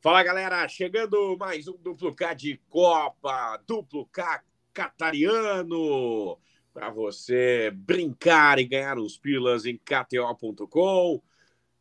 Fala 0.00 0.22
galera, 0.22 0.68
chegando 0.68 1.36
mais 1.36 1.66
um 1.66 1.76
duplo 1.76 2.14
K 2.14 2.32
de 2.32 2.60
Copa, 2.68 3.60
duplo 3.66 4.06
K 4.06 4.44
catariano, 4.72 6.38
para 6.72 6.88
você 6.88 7.72
brincar 7.74 8.60
e 8.60 8.64
ganhar 8.64 8.96
os 8.96 9.18
pilas 9.18 9.66
em 9.66 9.76
KTO.com. 9.76 11.20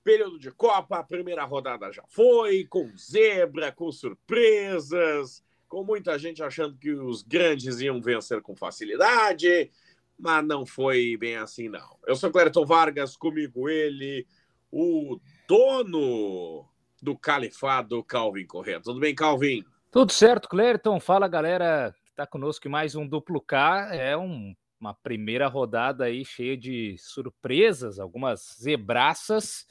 Período 0.03 0.39
de 0.39 0.49
Copa, 0.49 0.97
a 0.97 1.03
primeira 1.03 1.43
rodada 1.43 1.91
já 1.91 2.03
foi, 2.07 2.65
com 2.65 2.91
zebra, 2.97 3.71
com 3.71 3.91
surpresas, 3.91 5.43
com 5.67 5.83
muita 5.83 6.17
gente 6.17 6.41
achando 6.41 6.75
que 6.75 6.89
os 6.89 7.21
grandes 7.21 7.79
iam 7.81 8.01
vencer 8.01 8.41
com 8.41 8.55
facilidade, 8.55 9.69
mas 10.17 10.43
não 10.43 10.65
foi 10.65 11.15
bem 11.17 11.35
assim 11.35 11.69
não. 11.69 11.99
Eu 12.07 12.15
sou 12.15 12.31
Clériton 12.31 12.65
Vargas, 12.65 13.15
comigo 13.15 13.69
ele, 13.69 14.25
o 14.71 15.19
dono 15.47 16.67
do 17.01 17.17
califado 17.17 18.03
Calvin 18.03 18.45
Correia. 18.45 18.81
Tudo 18.81 18.99
bem, 18.99 19.13
Calvin? 19.13 19.63
Tudo 19.91 20.11
certo, 20.11 20.49
Clériton. 20.49 20.99
Fala, 20.99 21.27
galera 21.27 21.93
está 22.09 22.25
conosco 22.25 22.69
mais 22.69 22.95
um 22.95 23.07
Duplo 23.07 23.39
K. 23.39 23.95
É 23.95 24.17
um, 24.17 24.55
uma 24.79 24.93
primeira 24.93 25.47
rodada 25.47 26.05
aí 26.05 26.25
cheia 26.25 26.57
de 26.57 26.95
surpresas, 26.99 27.99
algumas 27.99 28.57
zebraças 28.59 29.65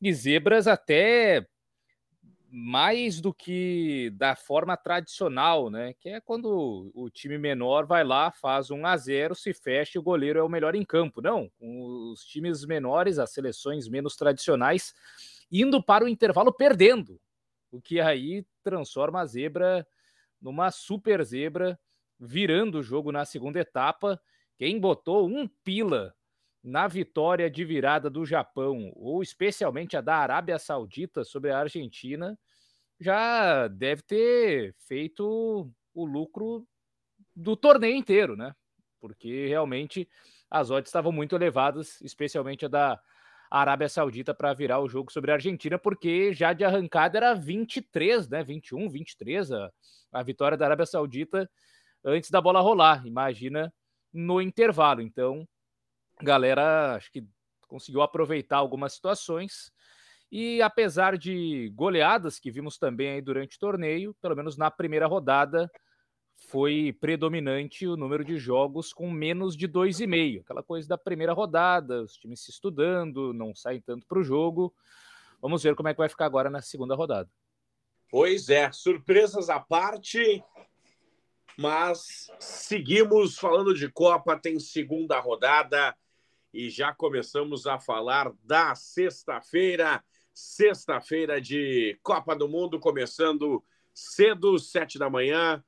e 0.00 0.12
zebras 0.12 0.66
até 0.66 1.46
mais 2.56 3.20
do 3.20 3.34
que 3.34 4.10
da 4.14 4.36
forma 4.36 4.76
tradicional, 4.76 5.68
né? 5.68 5.92
Que 5.98 6.10
é 6.10 6.20
quando 6.20 6.92
o 6.94 7.10
time 7.10 7.36
menor 7.36 7.84
vai 7.84 8.04
lá, 8.04 8.30
faz 8.30 8.70
um 8.70 8.86
a 8.86 8.96
0, 8.96 9.34
se 9.34 9.52
fecha 9.52 9.98
e 9.98 10.00
o 10.00 10.02
goleiro 10.02 10.38
é 10.38 10.42
o 10.42 10.48
melhor 10.48 10.76
em 10.76 10.84
campo. 10.84 11.20
Não, 11.20 11.50
os 11.60 12.24
times 12.24 12.64
menores, 12.64 13.18
as 13.18 13.32
seleções 13.32 13.88
menos 13.88 14.14
tradicionais, 14.14 14.94
indo 15.50 15.82
para 15.82 16.04
o 16.04 16.08
intervalo 16.08 16.52
perdendo, 16.52 17.20
o 17.70 17.80
que 17.80 18.00
aí 18.00 18.46
transforma 18.62 19.20
a 19.20 19.26
zebra 19.26 19.86
numa 20.40 20.70
super 20.70 21.24
zebra, 21.24 21.78
virando 22.18 22.78
o 22.78 22.82
jogo 22.82 23.10
na 23.10 23.24
segunda 23.24 23.58
etapa. 23.58 24.20
Quem 24.56 24.78
botou 24.78 25.26
um 25.26 25.48
pila 25.64 26.14
na 26.62 26.86
vitória 26.86 27.50
de 27.50 27.64
virada 27.64 28.08
do 28.08 28.24
Japão, 28.24 28.92
ou 28.94 29.22
especialmente 29.22 29.96
a 29.96 30.00
da 30.00 30.16
Arábia 30.16 30.58
Saudita 30.58 31.24
sobre 31.24 31.50
a 31.50 31.58
Argentina, 31.58 32.38
já 33.00 33.68
deve 33.68 34.02
ter 34.02 34.74
feito 34.78 35.70
o 35.92 36.04
lucro 36.04 36.66
do 37.34 37.56
torneio 37.56 37.96
inteiro, 37.96 38.36
né? 38.36 38.54
Porque 39.00 39.46
realmente 39.46 40.08
as 40.50 40.70
odds 40.70 40.88
estavam 40.88 41.12
muito 41.12 41.34
elevadas, 41.34 42.00
especialmente 42.00 42.64
a 42.64 42.68
da 42.68 43.00
a 43.54 43.60
Arábia 43.60 43.88
Saudita 43.88 44.34
para 44.34 44.52
virar 44.52 44.80
o 44.80 44.88
jogo 44.88 45.12
sobre 45.12 45.30
a 45.30 45.34
Argentina, 45.34 45.78
porque 45.78 46.32
já 46.32 46.52
de 46.52 46.64
arrancada 46.64 47.18
era 47.18 47.34
23, 47.34 48.28
né? 48.28 48.42
21, 48.42 48.90
23 48.90 49.52
a, 49.52 49.70
a 50.12 50.22
vitória 50.24 50.58
da 50.58 50.64
Arábia 50.64 50.84
Saudita 50.84 51.48
antes 52.04 52.32
da 52.32 52.40
bola 52.40 52.60
rolar. 52.60 53.06
Imagina 53.06 53.72
no 54.12 54.42
intervalo. 54.42 55.00
Então, 55.00 55.46
galera, 56.20 56.96
acho 56.96 57.12
que 57.12 57.24
conseguiu 57.68 58.02
aproveitar 58.02 58.56
algumas 58.56 58.94
situações. 58.94 59.70
E 60.32 60.60
apesar 60.60 61.16
de 61.16 61.70
goleadas 61.76 62.40
que 62.40 62.50
vimos 62.50 62.76
também 62.76 63.10
aí 63.10 63.22
durante 63.22 63.56
o 63.56 63.60
torneio, 63.60 64.16
pelo 64.20 64.34
menos 64.34 64.56
na 64.56 64.68
primeira 64.68 65.06
rodada, 65.06 65.70
foi 66.48 66.96
predominante 67.00 67.86
o 67.86 67.96
número 67.96 68.24
de 68.24 68.38
jogos 68.38 68.92
com 68.92 69.10
menos 69.10 69.56
de 69.56 69.68
2,5. 69.68 70.40
Aquela 70.40 70.62
coisa 70.62 70.88
da 70.88 70.98
primeira 70.98 71.32
rodada, 71.32 72.02
os 72.02 72.16
times 72.16 72.40
se 72.40 72.50
estudando, 72.50 73.32
não 73.32 73.54
saem 73.54 73.80
tanto 73.80 74.06
para 74.06 74.18
o 74.18 74.24
jogo. 74.24 74.74
Vamos 75.40 75.62
ver 75.62 75.74
como 75.74 75.88
é 75.88 75.94
que 75.94 75.98
vai 75.98 76.08
ficar 76.08 76.26
agora 76.26 76.48
na 76.48 76.62
segunda 76.62 76.94
rodada. 76.94 77.30
Pois 78.10 78.48
é, 78.48 78.70
surpresas 78.70 79.50
à 79.50 79.58
parte, 79.58 80.42
mas 81.58 82.30
seguimos 82.38 83.38
falando 83.38 83.74
de 83.74 83.90
Copa, 83.90 84.38
tem 84.38 84.58
segunda 84.58 85.18
rodada 85.20 85.96
e 86.52 86.70
já 86.70 86.94
começamos 86.94 87.66
a 87.66 87.80
falar 87.80 88.32
da 88.44 88.74
sexta-feira, 88.74 90.02
sexta-feira 90.32 91.40
de 91.40 91.98
Copa 92.02 92.36
do 92.36 92.48
Mundo, 92.48 92.78
começando 92.78 93.64
cedo, 93.92 94.58
sete 94.58 94.98
da 94.98 95.10
manhã. 95.10 95.62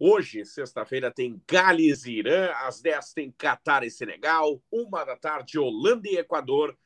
Hoje, 0.00 0.44
sexta-feira, 0.44 1.10
tem 1.10 1.42
Gales 1.44 2.04
e 2.04 2.12
Irã, 2.12 2.52
às 2.52 2.80
10 2.80 3.12
tem 3.14 3.32
Catar 3.32 3.82
e 3.82 3.90
Senegal, 3.90 4.62
uma 4.70 5.04
da 5.04 5.16
tarde, 5.16 5.58
Holanda 5.58 6.08
e 6.08 6.16
Equador, 6.16 6.78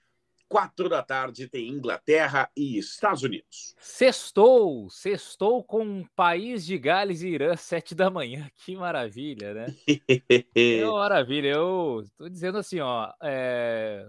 quatro 0.48 0.88
da 0.88 1.02
tarde 1.02 1.46
tem 1.46 1.68
Inglaterra 1.68 2.50
e 2.56 2.78
Estados 2.78 3.22
Unidos. 3.22 3.74
Sextou, 3.78 4.88
sextou 4.88 5.62
com 5.62 5.84
um 5.84 6.06
país 6.16 6.64
de 6.64 6.78
Gales 6.78 7.20
e 7.20 7.28
Irã, 7.28 7.54
sete 7.54 7.94
da 7.94 8.08
manhã, 8.08 8.50
que 8.64 8.74
maravilha, 8.74 9.52
né? 9.52 9.66
que 10.54 10.84
maravilha, 10.86 11.48
eu 11.48 12.04
tô 12.16 12.30
dizendo 12.30 12.56
assim, 12.56 12.80
ó, 12.80 13.12
é... 13.22 14.08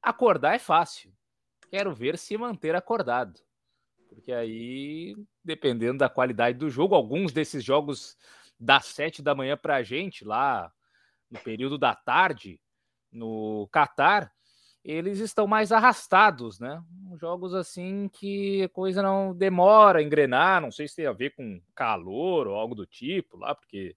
acordar 0.00 0.54
é 0.54 0.60
fácil, 0.60 1.12
quero 1.70 1.92
ver 1.92 2.16
se 2.16 2.38
manter 2.38 2.76
acordado. 2.76 3.47
Porque 4.08 4.32
aí, 4.32 5.14
dependendo 5.44 5.98
da 5.98 6.08
qualidade 6.08 6.58
do 6.58 6.70
jogo, 6.70 6.94
alguns 6.94 7.32
desses 7.32 7.62
jogos 7.62 8.16
das 8.58 8.86
sete 8.86 9.22
da 9.22 9.34
manhã 9.34 9.56
para 9.56 9.76
a 9.76 9.82
gente, 9.82 10.24
lá 10.24 10.72
no 11.30 11.38
período 11.40 11.78
da 11.78 11.94
tarde, 11.94 12.60
no 13.12 13.68
Catar, 13.70 14.32
eles 14.84 15.18
estão 15.18 15.46
mais 15.46 15.70
arrastados, 15.70 16.58
né? 16.58 16.82
Jogos 17.20 17.54
assim 17.54 18.08
que 18.08 18.62
a 18.62 18.68
coisa 18.68 19.02
não 19.02 19.34
demora 19.34 19.98
a 19.98 20.02
engrenar, 20.02 20.60
não 20.60 20.70
sei 20.70 20.88
se 20.88 20.96
tem 20.96 21.06
a 21.06 21.12
ver 21.12 21.34
com 21.34 21.60
calor 21.74 22.46
ou 22.46 22.54
algo 22.54 22.74
do 22.74 22.86
tipo 22.86 23.36
lá, 23.36 23.54
porque 23.54 23.94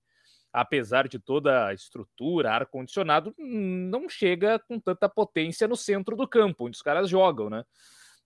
apesar 0.51 1.07
de 1.07 1.17
toda 1.17 1.67
a 1.67 1.73
estrutura, 1.73 2.51
ar-condicionado, 2.51 3.33
não 3.37 4.09
chega 4.09 4.59
com 4.59 4.79
tanta 4.79 5.07
potência 5.07 5.67
no 5.67 5.77
centro 5.77 6.15
do 6.15 6.27
campo, 6.27 6.65
onde 6.65 6.75
os 6.75 6.81
caras 6.81 7.09
jogam, 7.09 7.49
né? 7.49 7.63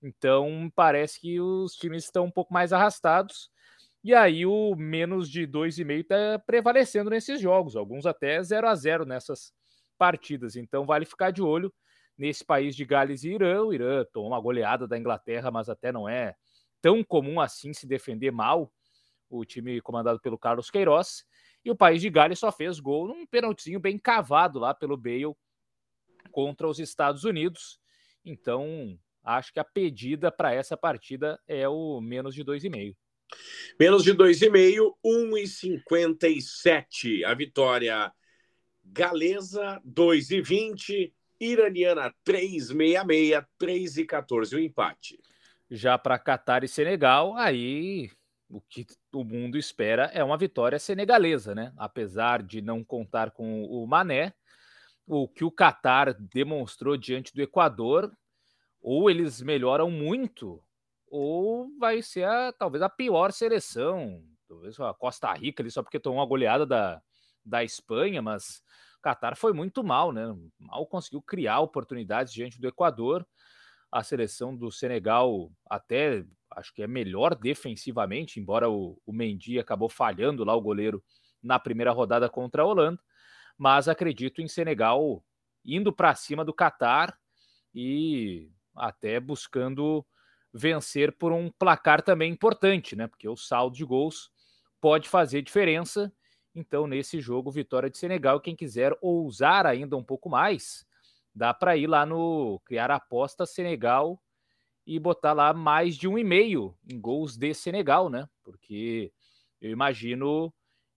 Então, 0.01 0.71
parece 0.75 1.19
que 1.19 1.39
os 1.39 1.73
times 1.73 2.05
estão 2.05 2.25
um 2.25 2.31
pouco 2.31 2.53
mais 2.53 2.71
arrastados. 2.71 3.49
E 4.03 4.13
aí 4.13 4.45
o 4.45 4.75
menos 4.75 5.27
de 5.27 5.47
2,5 5.47 6.01
está 6.01 6.37
prevalecendo 6.45 7.09
nesses 7.09 7.41
jogos, 7.41 7.75
alguns 7.75 8.05
até 8.05 8.39
0 8.43 8.67
a 8.67 8.75
0 8.75 9.03
nessas 9.03 9.51
partidas. 9.97 10.55
Então 10.55 10.85
vale 10.85 11.05
ficar 11.05 11.31
de 11.31 11.41
olho 11.41 11.73
nesse 12.15 12.45
país 12.45 12.75
de 12.75 12.85
Gales 12.85 13.23
e 13.23 13.31
Irã. 13.31 13.63
O 13.63 13.73
Irã 13.73 14.05
tomou 14.13 14.29
uma 14.29 14.39
goleada 14.39 14.87
da 14.87 14.95
Inglaterra, 14.95 15.49
mas 15.49 15.69
até 15.69 15.91
não 15.91 16.07
é 16.07 16.35
tão 16.81 17.03
comum 17.03 17.39
assim 17.39 17.73
se 17.73 17.87
defender 17.87 18.29
mal 18.29 18.71
o 19.27 19.43
time 19.43 19.81
comandado 19.81 20.19
pelo 20.19 20.37
Carlos 20.37 20.69
Queiroz. 20.69 21.25
E 21.63 21.71
o 21.71 21.75
país 21.75 21.99
de 21.99 22.11
Gales 22.11 22.37
só 22.37 22.51
fez 22.51 22.79
gol 22.79 23.07
num 23.07 23.25
pênaltizinho 23.25 23.79
bem 23.79 23.97
cavado 23.97 24.59
lá 24.59 24.71
pelo 24.71 24.95
Bale 24.95 25.35
contra 26.31 26.67
os 26.67 26.77
Estados 26.77 27.23
Unidos. 27.23 27.79
Então, 28.23 28.99
acho 29.25 29.51
que 29.51 29.59
a 29.59 29.63
pedida 29.63 30.31
para 30.31 30.53
essa 30.53 30.77
partida 30.77 31.39
é 31.47 31.67
o 31.67 31.99
menos 31.99 32.35
de 32.35 32.43
2,5. 32.43 32.95
Menos 33.79 34.03
de 34.03 34.13
2,5, 34.13 34.93
1,57. 35.03 37.23
A 37.25 37.33
vitória 37.33 38.13
galesa, 38.83 39.81
2,20. 39.85 41.11
Iraniana, 41.39 42.13
3,66. 42.25 43.45
3,14 43.59 44.55
o 44.55 44.59
empate. 44.59 45.19
Já 45.69 45.97
para 45.97 46.19
Catar 46.19 46.63
e 46.63 46.67
Senegal, 46.67 47.35
aí 47.35 48.11
o 48.47 48.61
que 48.61 48.85
o 49.11 49.23
mundo 49.23 49.57
espera 49.57 50.11
é 50.13 50.23
uma 50.23 50.37
vitória 50.37 50.77
senegalesa, 50.77 51.55
né? 51.55 51.73
Apesar 51.77 52.43
de 52.43 52.61
não 52.61 52.83
contar 52.83 53.31
com 53.31 53.65
o 53.65 53.87
Mané, 53.87 54.33
o 55.07 55.27
que 55.27 55.43
o 55.43 55.51
Catar 55.51 56.13
demonstrou 56.13 56.95
diante 56.95 57.33
do 57.33 57.41
Equador 57.41 58.11
ou 58.87 59.09
eles 59.09 59.41
melhoram 59.41 59.89
muito, 59.89 60.63
ou 61.07 61.75
vai 61.79 62.03
ser 62.03 62.23
a, 62.25 62.53
talvez 62.53 62.83
a 62.83 62.89
pior 62.89 63.31
seleção. 63.31 64.23
Talvez 64.47 64.79
a 64.79 64.93
Costa 64.93 65.33
Rica 65.33 65.63
ali, 65.63 65.71
só 65.71 65.81
porque 65.81 65.99
tomou 65.99 66.19
uma 66.19 66.25
goleada 66.25 66.67
da, 66.67 67.01
da 67.43 67.63
Espanha, 67.63 68.21
mas 68.21 68.61
o 68.99 69.01
Qatar 69.01 69.35
foi 69.35 69.53
muito 69.53 69.83
mal, 69.83 70.11
né? 70.11 70.27
Mal 70.59 70.85
conseguiu 70.85 71.19
criar 71.19 71.61
oportunidades 71.61 72.31
diante 72.31 72.61
do 72.61 72.67
Equador. 72.67 73.25
A 73.91 74.03
seleção 74.03 74.55
do 74.55 74.71
Senegal 74.71 75.51
até 75.67 76.23
acho 76.51 76.71
que 76.71 76.83
é 76.83 76.87
melhor 76.87 77.33
defensivamente, 77.33 78.39
embora 78.39 78.69
o, 78.69 79.01
o 79.03 79.11
Mendy 79.11 79.57
acabou 79.57 79.89
falhando 79.89 80.43
lá 80.43 80.53
o 80.53 80.61
goleiro 80.61 81.03
na 81.41 81.57
primeira 81.57 81.91
rodada 81.91 82.29
contra 82.29 82.61
a 82.61 82.65
Holanda, 82.67 83.01
mas 83.57 83.87
acredito 83.87 84.43
em 84.43 84.47
Senegal 84.47 85.25
indo 85.65 85.91
para 85.91 86.13
cima 86.13 86.45
do 86.45 86.53
Catar 86.53 87.17
e 87.73 88.51
até 88.75 89.19
buscando 89.19 90.05
vencer 90.53 91.11
por 91.17 91.31
um 91.31 91.51
placar 91.51 92.01
também 92.01 92.31
importante, 92.31 92.95
né? 92.95 93.07
Porque 93.07 93.27
o 93.27 93.35
saldo 93.35 93.75
de 93.75 93.83
gols 93.83 94.31
pode 94.79 95.09
fazer 95.09 95.41
diferença. 95.41 96.11
Então, 96.53 96.87
nesse 96.87 97.19
jogo, 97.19 97.51
vitória 97.51 97.89
de 97.89 97.97
Senegal. 97.97 98.39
Quem 98.39 98.55
quiser 98.55 98.97
ousar 99.01 99.65
ainda 99.65 99.97
um 99.97 100.03
pouco 100.03 100.29
mais, 100.29 100.85
dá 101.33 101.53
para 101.53 101.75
ir 101.75 101.87
lá 101.87 102.05
no 102.05 102.61
criar 102.63 102.89
aposta 102.89 103.45
Senegal 103.45 104.21
e 104.87 104.97
botar 104.99 105.33
lá 105.33 105.53
mais 105.53 105.97
de 105.97 106.07
um 106.07 106.17
e 106.17 106.23
meio 106.23 106.77
em 106.87 106.99
gols 106.99 107.35
de 107.35 107.53
Senegal, 107.53 108.09
né? 108.09 108.29
Porque 108.43 109.11
eu 109.59 109.71
imagino 109.71 110.53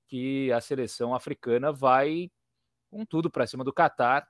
que 0.07 0.53
a 0.53 0.61
seleção 0.61 1.15
africana 1.15 1.73
vai 1.73 2.31
com 2.91 3.05
tudo 3.05 3.31
para 3.31 3.47
cima 3.47 3.65
do 3.65 3.73
Catar 3.73 4.29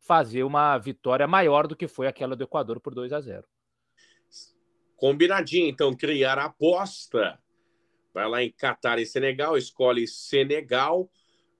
fazer 0.00 0.42
uma 0.42 0.76
vitória 0.78 1.26
maior 1.26 1.66
do 1.66 1.76
que 1.76 1.86
foi 1.86 2.06
aquela 2.06 2.34
do 2.34 2.44
Equador 2.44 2.80
por 2.80 2.94
2 2.94 3.12
a 3.12 3.20
0. 3.20 3.44
Combinadinho, 4.96 5.68
então, 5.68 5.94
criar 5.94 6.38
a 6.38 6.46
aposta. 6.46 7.38
Vai 8.12 8.28
lá 8.28 8.42
em 8.42 8.50
Catar 8.50 8.98
e 8.98 9.06
Senegal, 9.06 9.56
escolhe 9.56 10.06
Senegal, 10.06 11.08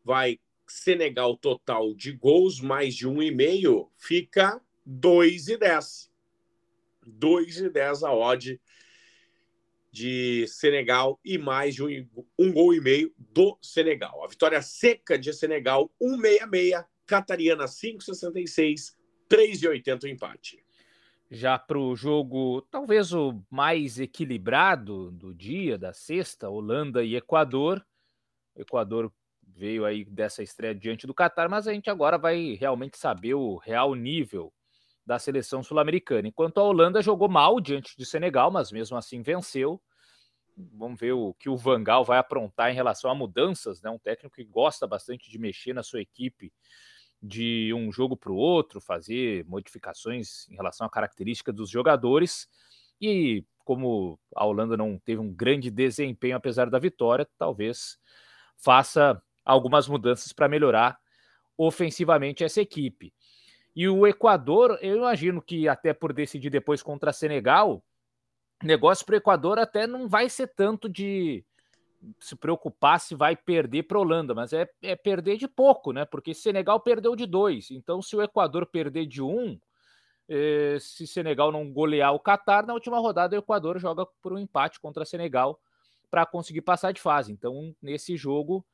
vai 0.04 0.38
Senegal 0.66 1.36
total 1.36 1.94
de 1.94 2.12
gols, 2.12 2.60
mais 2.60 2.94
de 2.94 3.06
um 3.06 3.22
e 3.22 3.30
meio, 3.30 3.90
fica 3.96 4.60
2 4.84 5.48
e 5.48 5.56
10. 5.56 6.10
2 7.06 7.60
e 7.60 7.70
10 7.70 8.02
a 8.04 8.12
odd 8.12 8.60
de 9.92 10.46
Senegal 10.46 11.18
e 11.24 11.36
mais 11.36 11.74
de 11.74 11.82
um, 11.82 12.24
um 12.38 12.52
gol 12.52 12.72
e 12.74 12.80
meio 12.80 13.12
do 13.18 13.58
Senegal. 13.60 14.24
A 14.24 14.28
vitória 14.28 14.62
seca 14.62 15.18
de 15.18 15.32
Senegal, 15.32 15.90
1,66. 16.00 16.84
Catariana, 17.10 17.64
5,66. 17.64 18.94
3,80 19.28 20.04
o 20.04 20.08
empate. 20.08 20.64
Já 21.28 21.58
para 21.58 21.78
o 21.78 21.94
jogo, 21.94 22.62
talvez 22.70 23.12
o 23.12 23.40
mais 23.50 23.98
equilibrado 23.98 25.10
do 25.10 25.34
dia, 25.34 25.76
da 25.76 25.92
sexta, 25.92 26.48
Holanda 26.48 27.04
e 27.04 27.16
Equador. 27.16 27.84
O 28.54 28.60
Equador 28.60 29.12
veio 29.42 29.84
aí 29.84 30.04
dessa 30.04 30.42
estreia 30.42 30.74
diante 30.74 31.06
do 31.06 31.14
Catar, 31.14 31.48
mas 31.48 31.66
a 31.66 31.72
gente 31.72 31.90
agora 31.90 32.16
vai 32.16 32.54
realmente 32.54 32.96
saber 32.96 33.34
o 33.34 33.56
real 33.56 33.94
nível 33.94 34.52
da 35.04 35.18
seleção 35.18 35.62
sul-americana. 35.62 36.28
Enquanto 36.28 36.58
a 36.58 36.64
Holanda 36.64 37.02
jogou 37.02 37.28
mal 37.28 37.60
diante 37.60 37.96
de 37.96 38.06
Senegal, 38.06 38.50
mas 38.50 38.70
mesmo 38.70 38.96
assim 38.96 39.20
venceu. 39.20 39.80
Vamos 40.56 40.98
ver 40.98 41.12
o 41.12 41.34
que 41.34 41.48
o 41.48 41.56
Vangal 41.56 42.04
vai 42.04 42.18
aprontar 42.18 42.70
em 42.70 42.74
relação 42.74 43.10
a 43.10 43.14
mudanças, 43.14 43.80
né? 43.80 43.90
Um 43.90 43.98
técnico 43.98 44.34
que 44.34 44.44
gosta 44.44 44.86
bastante 44.86 45.30
de 45.30 45.38
mexer 45.38 45.72
na 45.72 45.82
sua 45.82 46.00
equipe 46.00 46.52
de 47.22 47.72
um 47.74 47.92
jogo 47.92 48.16
para 48.16 48.32
o 48.32 48.36
outro, 48.36 48.80
fazer 48.80 49.44
modificações 49.46 50.48
em 50.48 50.54
relação 50.54 50.86
à 50.86 50.90
característica 50.90 51.52
dos 51.52 51.68
jogadores. 51.68 52.48
E 53.00 53.44
como 53.64 54.18
a 54.34 54.44
Holanda 54.44 54.76
não 54.76 54.98
teve 54.98 55.20
um 55.20 55.32
grande 55.32 55.70
desempenho 55.70 56.36
apesar 56.36 56.70
da 56.70 56.78
vitória, 56.78 57.28
talvez 57.38 57.98
faça 58.56 59.22
algumas 59.44 59.86
mudanças 59.88 60.32
para 60.32 60.48
melhorar 60.48 60.98
ofensivamente 61.56 62.42
essa 62.42 62.60
equipe. 62.60 63.12
E 63.76 63.88
o 63.88 64.06
Equador, 64.06 64.78
eu 64.80 64.96
imagino 64.96 65.40
que 65.40 65.68
até 65.68 65.92
por 65.92 66.12
decidir 66.12 66.50
depois 66.50 66.82
contra 66.82 67.12
Senegal, 67.12 67.82
negócio 68.62 69.04
para 69.06 69.14
o 69.14 69.18
Equador 69.18 69.58
até 69.58 69.86
não 69.86 70.08
vai 70.08 70.28
ser 70.28 70.48
tanto 70.48 70.88
de 70.88 71.44
se 72.18 72.34
preocupar 72.36 72.98
se 72.98 73.14
vai 73.14 73.36
perder 73.36 73.84
para 73.84 73.98
a 73.98 74.00
Holanda, 74.00 74.34
mas 74.34 74.52
é, 74.52 74.68
é, 74.82 74.96
perder 74.96 75.36
de 75.36 75.46
pouco, 75.46 75.92
né? 75.92 76.04
Porque 76.04 76.34
Senegal 76.34 76.80
perdeu 76.80 77.14
de 77.14 77.26
dois. 77.26 77.70
Então, 77.70 78.00
se 78.00 78.16
o 78.16 78.22
Equador 78.22 78.66
perder 78.66 79.06
de 79.06 79.22
um, 79.22 79.58
eh, 80.28 80.78
se 80.80 81.06
Senegal 81.06 81.50
não 81.50 81.70
golear 81.72 82.14
o 82.14 82.20
Catar, 82.20 82.66
na 82.66 82.72
última 82.72 82.98
rodada 82.98 83.36
o 83.36 83.38
Equador 83.40 83.78
joga 83.78 84.06
por 84.22 84.32
um 84.32 84.38
empate 84.38 84.78
contra 84.78 85.04
Senegal 85.04 85.60
para 86.10 86.24
conseguir 86.24 86.62
passar 86.62 86.92
de 86.92 87.00
fase. 87.00 87.32
Então, 87.32 87.74
nesse 87.82 88.16
jogo, 88.16 88.64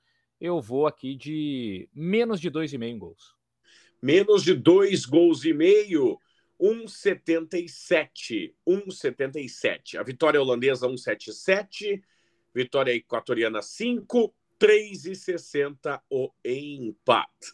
eu 0.41 0.61
vou 0.61 0.87
aqui 0.87 1.15
de 1.15 1.89
menos 1.95 2.41
de 2.41 2.51
dois 2.51 2.73
e 2.73 2.79
meio 2.79 2.99
gols. 2.99 3.35
Menos 4.03 4.43
de 4.43 4.55
dois 4.55 5.05
gols 5.05 5.45
e 5.45 5.53
meio. 5.53 6.19
1,77. 6.61 8.55
1,77. 8.67 9.97
A 9.99 10.03
vitória 10.03 10.41
holandesa 10.41 10.87
1,77. 10.87 12.03
Vitória 12.57 12.91
equatoriana 12.95 13.61
5. 13.61 14.35
3,60 14.59 16.01
o 16.09 16.31
empate. 16.43 17.53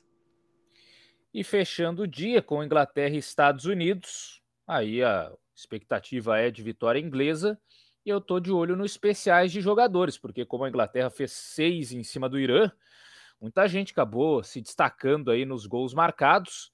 E 1.35 1.43
fechando 1.43 2.03
o 2.03 2.07
dia 2.07 2.41
com 2.41 2.63
Inglaterra 2.63 3.17
e 3.17 3.19
Estados 3.19 3.65
Unidos. 3.65 4.41
Aí 4.65 5.03
a 5.03 5.33
expectativa 5.57 6.39
é 6.39 6.53
de 6.53 6.63
vitória 6.63 7.01
inglesa. 7.01 7.61
E 8.07 8.11
eu 8.11 8.21
tô 8.21 8.39
de 8.39 8.53
olho 8.53 8.77
nos 8.77 8.93
especiais 8.93 9.51
de 9.51 9.61
jogadores, 9.61 10.17
porque 10.17 10.47
como 10.47 10.63
a 10.63 10.69
Inglaterra 10.69 11.11
fez 11.11 11.33
seis 11.33 11.91
em 11.91 12.05
cima 12.05 12.29
do 12.29 12.39
Irã, 12.39 12.71
muita 13.41 13.67
gente 13.67 13.91
acabou 13.91 14.45
se 14.45 14.61
destacando 14.61 15.33
aí 15.33 15.45
nos 15.45 15.67
gols 15.67 15.93
marcados. 15.93 16.73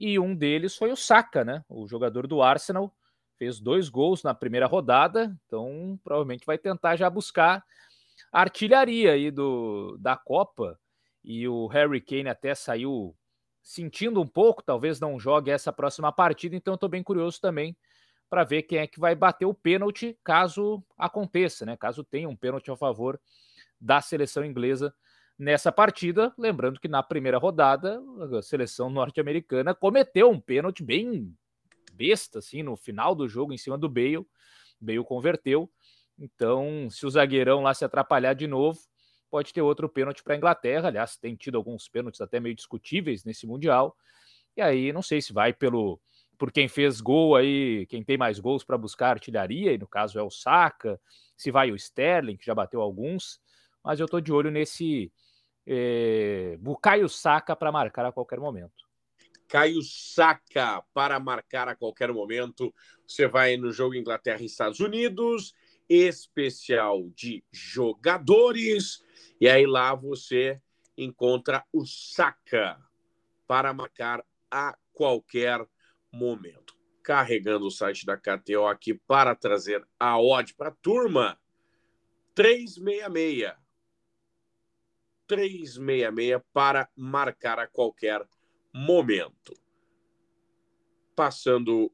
E 0.00 0.18
um 0.18 0.34
deles 0.34 0.76
foi 0.76 0.90
o 0.90 0.96
Saka, 0.96 1.44
né? 1.44 1.64
O 1.68 1.86
jogador 1.86 2.26
do 2.26 2.42
Arsenal 2.42 2.92
fez 3.38 3.60
dois 3.60 3.88
gols 3.88 4.22
na 4.22 4.34
primeira 4.34 4.66
rodada, 4.66 5.34
então 5.46 5.98
provavelmente 6.02 6.44
vai 6.44 6.58
tentar 6.58 6.96
já 6.96 7.08
buscar 7.08 7.64
a 8.32 8.40
artilharia 8.40 9.12
aí 9.12 9.30
do, 9.30 9.96
da 10.00 10.16
Copa. 10.16 10.78
E 11.24 11.46
o 11.46 11.66
Harry 11.66 12.00
Kane 12.00 12.28
até 12.28 12.54
saiu 12.54 13.14
sentindo 13.62 14.20
um 14.20 14.26
pouco, 14.26 14.62
talvez 14.62 14.98
não 14.98 15.18
jogue 15.20 15.50
essa 15.50 15.72
próxima 15.72 16.10
partida, 16.10 16.56
então 16.56 16.74
estou 16.74 16.88
bem 16.88 17.02
curioso 17.02 17.40
também 17.40 17.76
para 18.28 18.44
ver 18.44 18.62
quem 18.62 18.78
é 18.78 18.86
que 18.86 19.00
vai 19.00 19.14
bater 19.14 19.46
o 19.46 19.54
pênalti 19.54 20.18
caso 20.22 20.82
aconteça, 20.96 21.64
né? 21.64 21.76
Caso 21.76 22.04
tenha 22.04 22.28
um 22.28 22.36
pênalti 22.36 22.70
a 22.70 22.76
favor 22.76 23.18
da 23.80 24.00
seleção 24.00 24.44
inglesa 24.44 24.94
nessa 25.38 25.72
partida. 25.72 26.32
Lembrando 26.36 26.80
que 26.80 26.88
na 26.88 27.02
primeira 27.02 27.38
rodada, 27.38 28.02
a 28.36 28.42
seleção 28.42 28.90
norte-americana 28.90 29.74
cometeu 29.74 30.30
um 30.30 30.40
pênalti 30.40 30.82
bem 30.82 31.34
besta, 31.98 32.38
assim, 32.38 32.62
no 32.62 32.76
final 32.76 33.14
do 33.14 33.28
jogo, 33.28 33.52
em 33.52 33.58
cima 33.58 33.76
do 33.76 33.88
Bale. 33.88 34.24
Bale 34.80 35.04
converteu. 35.04 35.68
Então, 36.16 36.88
se 36.90 37.04
o 37.04 37.10
zagueirão 37.10 37.62
lá 37.62 37.74
se 37.74 37.84
atrapalhar 37.84 38.34
de 38.34 38.46
novo, 38.46 38.78
pode 39.28 39.52
ter 39.52 39.62
outro 39.62 39.88
pênalti 39.88 40.22
para 40.22 40.34
a 40.34 40.36
Inglaterra. 40.36 40.88
Aliás, 40.88 41.16
tem 41.16 41.34
tido 41.34 41.56
alguns 41.56 41.88
pênaltis 41.88 42.20
até 42.20 42.38
meio 42.38 42.54
discutíveis 42.54 43.24
nesse 43.24 43.46
Mundial. 43.46 43.96
E 44.56 44.62
aí, 44.62 44.92
não 44.92 45.02
sei 45.02 45.20
se 45.20 45.32
vai 45.32 45.52
pelo 45.52 46.00
por 46.38 46.52
quem 46.52 46.68
fez 46.68 47.00
gol 47.00 47.34
aí, 47.34 47.84
quem 47.86 48.04
tem 48.04 48.16
mais 48.16 48.38
gols 48.38 48.62
para 48.62 48.78
buscar 48.78 49.10
artilharia, 49.10 49.72
e 49.72 49.78
no 49.78 49.88
caso 49.88 50.20
é 50.20 50.22
o 50.22 50.30
Saka, 50.30 51.00
se 51.36 51.50
vai 51.50 51.72
o 51.72 51.74
Sterling, 51.74 52.36
que 52.36 52.46
já 52.46 52.54
bateu 52.54 52.80
alguns, 52.80 53.40
mas 53.82 53.98
eu 53.98 54.04
estou 54.04 54.20
de 54.20 54.32
olho 54.32 54.48
nesse 54.48 55.12
é, 55.66 56.56
Bukayo 56.60 57.08
Saka 57.08 57.56
para 57.56 57.72
marcar 57.72 58.06
a 58.06 58.12
qualquer 58.12 58.38
momento. 58.38 58.87
Caio 59.48 59.82
Saka 59.82 60.82
para 60.92 61.18
marcar 61.18 61.68
a 61.68 61.74
qualquer 61.74 62.12
momento. 62.12 62.72
Você 63.06 63.26
vai 63.26 63.56
no 63.56 63.72
jogo 63.72 63.94
Inglaterra 63.94 64.42
e 64.42 64.46
Estados 64.46 64.78
Unidos, 64.78 65.54
especial 65.88 67.08
de 67.16 67.42
jogadores, 67.50 69.02
e 69.40 69.48
aí 69.48 69.66
lá 69.66 69.94
você 69.94 70.60
encontra 70.96 71.64
o 71.72 71.86
Saka 71.86 72.78
para 73.46 73.72
marcar 73.72 74.22
a 74.50 74.76
qualquer 74.92 75.66
momento. 76.12 76.76
Carregando 77.02 77.66
o 77.66 77.70
site 77.70 78.04
da 78.04 78.18
KTO 78.18 78.66
aqui 78.66 78.92
para 78.92 79.34
trazer 79.34 79.86
a 79.98 80.20
odd 80.20 80.54
para 80.54 80.68
a 80.68 80.76
turma. 80.82 81.40
366. 82.34 83.54
366 85.26 86.42
para 86.52 86.88
marcar 86.94 87.58
a 87.58 87.66
qualquer 87.66 88.18
momento. 88.18 88.37
Passando 91.16 91.90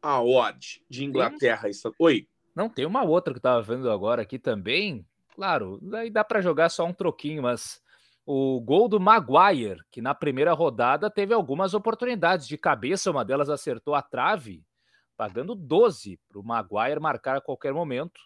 a 0.00 0.22
odd 0.22 0.80
de 0.88 1.04
Inglaterra 1.04 1.68
Oi. 1.98 2.28
Não, 2.54 2.68
tem 2.68 2.86
uma 2.86 3.02
outra 3.02 3.34
que 3.34 3.38
eu 3.38 3.40
estava 3.40 3.60
vendo 3.60 3.90
agora 3.90 4.22
aqui 4.22 4.38
também. 4.38 5.04
Claro, 5.34 5.80
daí 5.82 6.10
dá 6.10 6.22
para 6.22 6.40
jogar 6.40 6.68
só 6.68 6.84
um 6.84 6.92
troquinho, 6.92 7.42
mas 7.42 7.82
o 8.24 8.60
gol 8.60 8.88
do 8.88 9.00
Maguire, 9.00 9.82
que 9.90 10.00
na 10.00 10.14
primeira 10.14 10.52
rodada 10.52 11.10
teve 11.10 11.34
algumas 11.34 11.74
oportunidades 11.74 12.46
de 12.46 12.56
cabeça, 12.56 13.10
uma 13.10 13.24
delas 13.24 13.50
acertou 13.50 13.92
a 13.92 14.00
trave, 14.00 14.64
pagando 15.16 15.52
12 15.56 16.20
para 16.28 16.38
o 16.38 16.44
Maguire 16.44 17.00
marcar 17.00 17.38
a 17.38 17.40
qualquer 17.40 17.74
momento. 17.74 18.20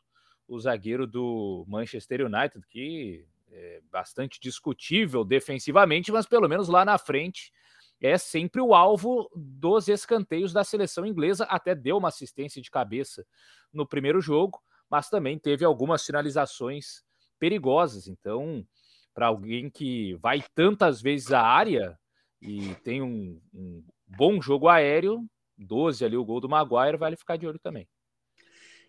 O 0.46 0.60
zagueiro 0.60 1.06
do 1.06 1.64
Manchester 1.66 2.26
United, 2.26 2.66
que 2.68 3.26
é 3.50 3.80
bastante 3.90 4.38
discutível 4.38 5.24
defensivamente, 5.24 6.12
mas 6.12 6.26
pelo 6.26 6.48
menos 6.48 6.68
lá 6.68 6.84
na 6.84 6.98
frente 6.98 7.50
é 8.00 8.16
sempre 8.16 8.60
o 8.60 8.74
alvo 8.74 9.28
dos 9.34 9.88
escanteios 9.88 10.52
da 10.52 10.62
seleção 10.62 11.04
inglesa. 11.04 11.44
Até 11.44 11.74
deu 11.74 11.96
uma 11.96 12.08
assistência 12.08 12.62
de 12.62 12.70
cabeça 12.70 13.26
no 13.72 13.86
primeiro 13.86 14.20
jogo, 14.20 14.60
mas 14.88 15.08
também 15.08 15.38
teve 15.38 15.64
algumas 15.64 16.04
finalizações 16.04 17.02
perigosas. 17.38 18.06
Então, 18.06 18.64
para 19.12 19.26
alguém 19.26 19.68
que 19.68 20.14
vai 20.16 20.44
tantas 20.54 21.02
vezes 21.02 21.32
à 21.32 21.42
área 21.42 21.98
e 22.40 22.74
tem 22.84 23.02
um, 23.02 23.40
um, 23.52 23.84
bom 24.06 24.40
jogo 24.40 24.68
aéreo, 24.68 25.26
12 25.56 26.04
ali 26.04 26.16
o 26.16 26.24
gol 26.24 26.40
do 26.40 26.48
Maguire, 26.48 26.96
vale 26.96 27.16
ficar 27.16 27.36
de 27.36 27.46
olho 27.46 27.58
também. 27.58 27.88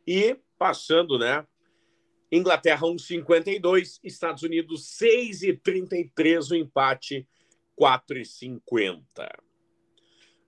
E 0.06 0.40
passando, 0.58 1.18
né? 1.18 1.46
Inglaterra 2.32 2.82
1,52, 2.82 4.00
Estados 4.04 4.44
Unidos 4.44 4.96
6,33 5.02 6.52
o 6.52 6.56
empate, 6.56 7.28
4,50. 7.80 9.04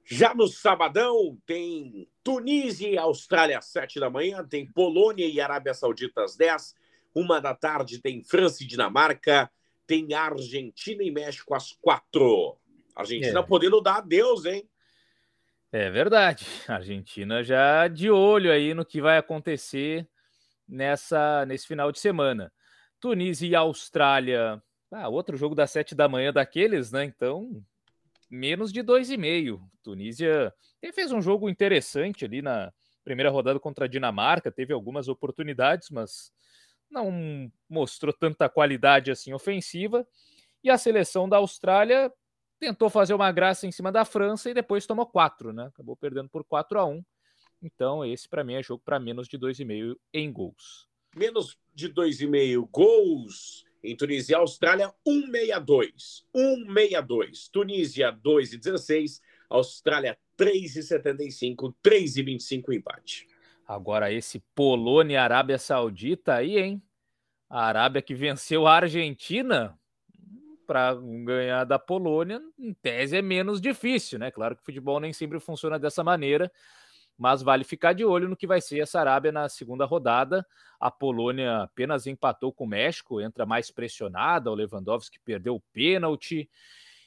Já 0.04 0.34
no 0.34 0.48
sabadão 0.48 1.38
tem 1.46 2.10
Tunísia 2.24 2.90
e 2.90 2.98
Austrália 2.98 3.58
às 3.58 3.66
sete 3.68 4.00
da 4.00 4.10
manhã, 4.10 4.46
tem 4.46 4.66
Polônia 4.66 5.26
e 5.26 5.40
Arábia 5.40 5.74
Saudita 5.74 6.24
às 6.24 6.36
dez. 6.36 6.76
Uma 7.16 7.40
da 7.40 7.56
tarde 7.56 8.02
tem 8.02 8.24
França 8.24 8.64
e 8.64 8.68
Dinamarca, 8.68 9.50
tem 9.88 10.14
Argentina 10.14 11.04
e 11.04 11.12
México 11.12 11.54
às 11.54 11.72
quatro. 11.74 12.58
Argentina 12.96 13.40
é. 13.40 13.44
podendo 13.44 13.80
dar 13.80 13.98
adeus, 13.98 14.46
hein? 14.46 14.70
É 15.72 15.90
verdade. 15.90 16.46
A 16.68 16.76
Argentina 16.76 17.42
já 17.44 17.88
de 17.88 18.10
olho 18.10 18.52
aí 18.52 18.74
no 18.74 18.86
que 18.86 19.02
vai 19.02 19.18
acontecer 19.18 20.06
nessa 20.68 21.46
nesse 21.46 21.68
final 21.68 21.92
de 21.92 22.00
semana. 22.00 22.52
Tunísia 23.00 23.48
e 23.48 23.56
Austrália. 23.56 24.62
Ah, 24.92 25.08
outro 25.08 25.38
jogo 25.38 25.56
das 25.56 25.72
sete 25.72 25.96
da 25.96 26.10
manhã 26.10 26.34
daqueles, 26.34 26.92
né? 26.92 27.06
Então, 27.06 27.64
menos 28.30 28.74
de 28.74 28.82
dois 28.82 29.10
e 29.10 29.16
meio. 29.16 29.62
Tunísia 29.82 30.54
fez 30.94 31.14
um 31.14 31.22
jogo 31.22 31.50
interessante 31.50 32.26
ali 32.26 32.42
na 32.42 32.74
primeira 33.04 33.30
rodada 33.32 33.60
contra 33.60 33.86
a 33.86 33.88
Dinamarca, 33.88 34.52
teve 34.52 34.74
algumas 34.74 35.08
oportunidades, 35.08 35.90
mas 35.90 36.32
não 36.90 37.50
mostrou 37.70 38.14
tanta 38.14 38.50
qualidade 38.50 39.12
assim 39.12 39.34
ofensiva. 39.34 40.06
E 40.64 40.70
a 40.70 40.78
seleção 40.78 41.28
da 41.28 41.38
Austrália 41.38 42.12
tentou 42.60 42.90
fazer 42.90 43.14
uma 43.14 43.32
graça 43.32 43.66
em 43.66 43.72
cima 43.72 43.92
da 43.92 44.04
França 44.04 44.50
e 44.50 44.54
depois 44.54 44.86
tomou 44.86 45.06
quatro, 45.06 45.54
né? 45.54 45.68
Acabou 45.68 45.96
perdendo 45.96 46.30
por 46.30 46.44
4 46.44 46.80
a 46.80 46.86
1 46.86 47.02
Então, 47.62 48.06
esse 48.06 48.28
para 48.28 48.44
mim 48.44 48.56
é 48.56 48.62
jogo 48.62 48.84
para 48.86 49.00
menos 49.00 49.28
de 49.28 49.38
2,5 49.38 49.98
em 50.14 50.32
gols. 50.32 50.88
Menos 51.16 51.58
de 51.74 51.90
2,5 51.90 52.68
gols 52.72 53.64
em 53.84 53.96
Tunísia 53.96 54.34
e 54.34 54.36
Austrália, 54.36 54.94
1,62. 55.08 56.24
1,62. 56.36 57.50
Tunísia, 57.52 58.12
2,16. 58.12 59.22
Austrália, 59.50 60.18
3,75. 60.38 61.74
3,25 61.84 62.74
empate. 62.74 63.28
Agora, 63.68 64.12
esse 64.12 64.44
Polônia 64.54 65.16
e 65.16 65.18
Arábia 65.18 65.58
Saudita 65.58 66.36
aí, 66.36 66.58
hein? 66.58 66.82
A 67.50 67.66
Arábia 67.66 68.02
que 68.02 68.14
venceu 68.14 68.68
a 68.68 68.76
Argentina, 68.76 69.78
para 70.66 70.96
ganhar 70.96 71.66
da 71.66 71.78
Polônia, 71.78 72.42
em 72.58 72.74
tese 72.74 73.18
é 73.18 73.22
menos 73.22 73.60
difícil, 73.60 74.18
né? 74.18 74.32
Claro 74.32 74.56
que 74.56 74.62
o 74.62 74.66
futebol 74.66 75.02
nem 75.02 75.12
sempre 75.12 75.38
funciona 75.38 75.78
dessa 75.78 76.02
maneira, 76.02 76.50
mas 77.22 77.44
vale 77.44 77.64
ficar 77.64 77.94
de 77.94 78.04
olho 78.04 78.28
no 78.28 78.36
que 78.36 78.48
vai 78.48 78.60
ser 78.60 78.80
essa 78.80 79.00
Arábia 79.00 79.32
na 79.32 79.48
segunda 79.48 79.86
rodada. 79.86 80.44
A 80.80 80.90
Polônia 80.90 81.62
apenas 81.62 82.08
empatou 82.08 82.52
com 82.52 82.64
o 82.64 82.68
México, 82.68 83.22
entra 83.22 83.46
mais 83.46 83.70
pressionada, 83.70 84.50
o 84.50 84.56
Lewandowski 84.56 85.20
perdeu 85.24 85.54
o 85.54 85.62
pênalti, 85.72 86.50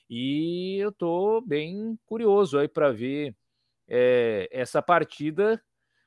e 0.08 0.78
eu 0.78 0.92
tô 0.92 1.40
bem 1.40 1.98
curioso 2.06 2.60
aí 2.60 2.68
para 2.68 2.92
ver 2.92 3.34
é, 3.88 4.48
essa 4.52 4.80
partida, 4.80 5.60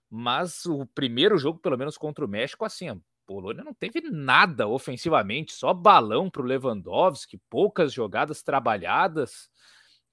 mas 0.09 0.65
o 0.65 0.85
primeiro 0.85 1.37
jogo, 1.37 1.59
pelo 1.59 1.77
menos 1.77 1.97
contra 1.97 2.23
o 2.23 2.29
México, 2.29 2.63
assim, 2.63 2.87
Polônia 3.25 3.61
não 3.61 3.73
teve 3.73 3.99
nada 4.09 4.69
ofensivamente, 4.69 5.51
só 5.51 5.73
balão 5.73 6.29
para 6.29 6.43
o 6.43 6.45
Lewandowski, 6.45 7.41
poucas 7.49 7.91
jogadas 7.91 8.41
trabalhadas. 8.41 9.49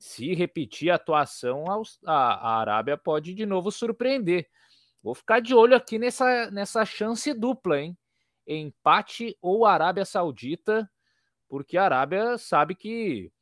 Se 0.05 0.35
repetir 0.35 0.91
a 0.91 0.97
atuação, 0.97 1.65
a, 2.05 2.61
Arábia 2.61 2.95
pode 2.95 3.33
de 3.33 3.47
novo 3.47 3.73
surpreender. 3.73 4.47
Vou 5.03 5.15
ficar 5.15 5.41
de 5.41 5.55
olho 5.55 5.75
aqui 5.75 5.99
nessa, 5.99 6.51
nessa 6.51 6.85
chance 6.85 7.33
dupla, 7.33 7.81
hein? 7.81 7.97
Empate 8.47 9.35
ou 9.41 9.65
Arábia 9.65 10.05
Saudita, 10.05 10.89
porque 11.49 11.79
a 11.79 11.87
Arábia 11.87 12.37
sabe 12.37 12.75
que 12.75 13.33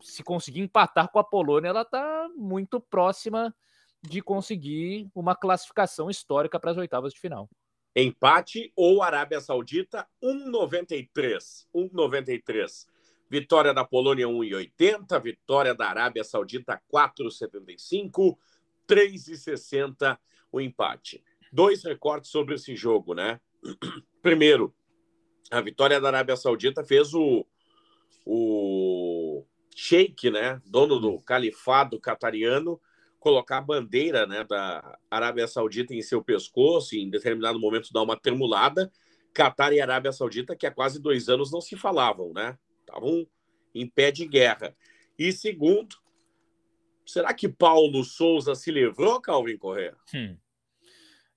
se 0.00 0.22
conseguir 0.22 0.60
empatar 0.60 1.10
com 1.10 1.18
a 1.18 1.24
Polônia, 1.24 1.70
ela 1.70 1.82
está 1.82 2.28
muito 2.36 2.80
próxima 2.80 3.52
de 4.00 4.22
conseguir 4.22 5.10
uma 5.12 5.34
classificação 5.34 6.08
histórica 6.08 6.60
para 6.60 6.70
as 6.70 6.76
oitavas 6.76 7.12
de 7.12 7.18
final. 7.18 7.50
Empate 7.96 8.72
ou 8.76 9.02
Arábia 9.02 9.40
Saudita 9.40 10.06
1,93. 10.22 11.66
1,93. 11.74 12.86
Vitória 13.30 13.74
da 13.74 13.84
Polônia 13.84 14.26
1,80. 14.26 15.22
Vitória 15.22 15.74
da 15.74 15.88
Arábia 15.88 16.24
Saudita 16.24 16.80
4,75. 16.92 18.36
3,60 18.88 20.18
o 20.50 20.60
empate. 20.60 21.22
Dois 21.52 21.84
recortes 21.84 22.30
sobre 22.30 22.54
esse 22.54 22.74
jogo, 22.74 23.14
né? 23.14 23.40
Primeiro, 24.22 24.74
a 25.50 25.60
vitória 25.60 26.00
da 26.00 26.08
Arábia 26.08 26.36
Saudita 26.36 26.84
fez 26.84 27.14
o, 27.14 27.46
o 28.24 29.44
Sheik, 29.74 30.30
né? 30.30 30.60
Dono 30.66 30.98
do 30.98 31.20
califado 31.20 32.00
catariano, 32.00 32.80
colocar 33.18 33.58
a 33.58 33.62
bandeira 33.62 34.26
né, 34.26 34.44
da 34.44 34.98
Arábia 35.10 35.46
Saudita 35.46 35.94
em 35.94 36.02
seu 36.02 36.22
pescoço 36.22 36.94
e 36.94 37.02
em 37.02 37.10
determinado 37.10 37.58
momento 37.58 37.92
dar 37.92 38.02
uma 38.02 38.18
tremulada. 38.18 38.90
Catar 39.34 39.72
e 39.72 39.80
Arábia 39.80 40.12
Saudita, 40.12 40.56
que 40.56 40.66
há 40.66 40.70
quase 40.70 41.00
dois 41.00 41.28
anos 41.28 41.52
não 41.52 41.60
se 41.60 41.76
falavam, 41.76 42.32
né? 42.32 42.58
Estavam 42.88 43.26
em 43.74 43.86
pé 43.86 44.10
de 44.10 44.26
guerra. 44.26 44.74
E 45.18 45.30
segundo, 45.30 45.96
será 47.04 47.34
que 47.34 47.48
Paulo 47.48 48.02
Souza 48.02 48.54
se 48.54 48.70
livrou, 48.70 49.20
Calvin 49.20 49.58
Correa? 49.58 49.94
Hum. 50.14 50.36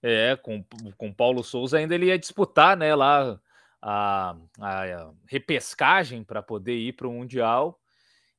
É, 0.01 0.35
com, 0.35 0.63
com 0.97 1.13
Paulo 1.13 1.43
Souza 1.43 1.77
ainda 1.77 1.93
ele 1.93 2.07
ia 2.07 2.17
disputar, 2.17 2.75
né, 2.75 2.95
lá 2.95 3.39
a, 3.81 4.35
a 4.59 5.13
repescagem 5.27 6.23
para 6.23 6.41
poder 6.41 6.75
ir 6.75 6.93
para 6.93 7.07
o 7.07 7.13
Mundial 7.13 7.79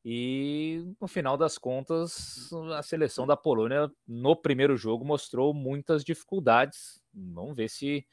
e 0.04 0.84
no 1.00 1.06
final 1.06 1.36
das 1.36 1.56
contas, 1.56 2.50
a 2.76 2.82
seleção 2.82 3.24
da 3.24 3.36
Polônia 3.36 3.90
no 4.06 4.34
primeiro 4.34 4.76
jogo 4.76 5.04
mostrou 5.04 5.54
muitas 5.54 6.04
dificuldades. 6.04 7.00
Vamos 7.14 7.56
ver 7.56 7.68
se 7.68 8.04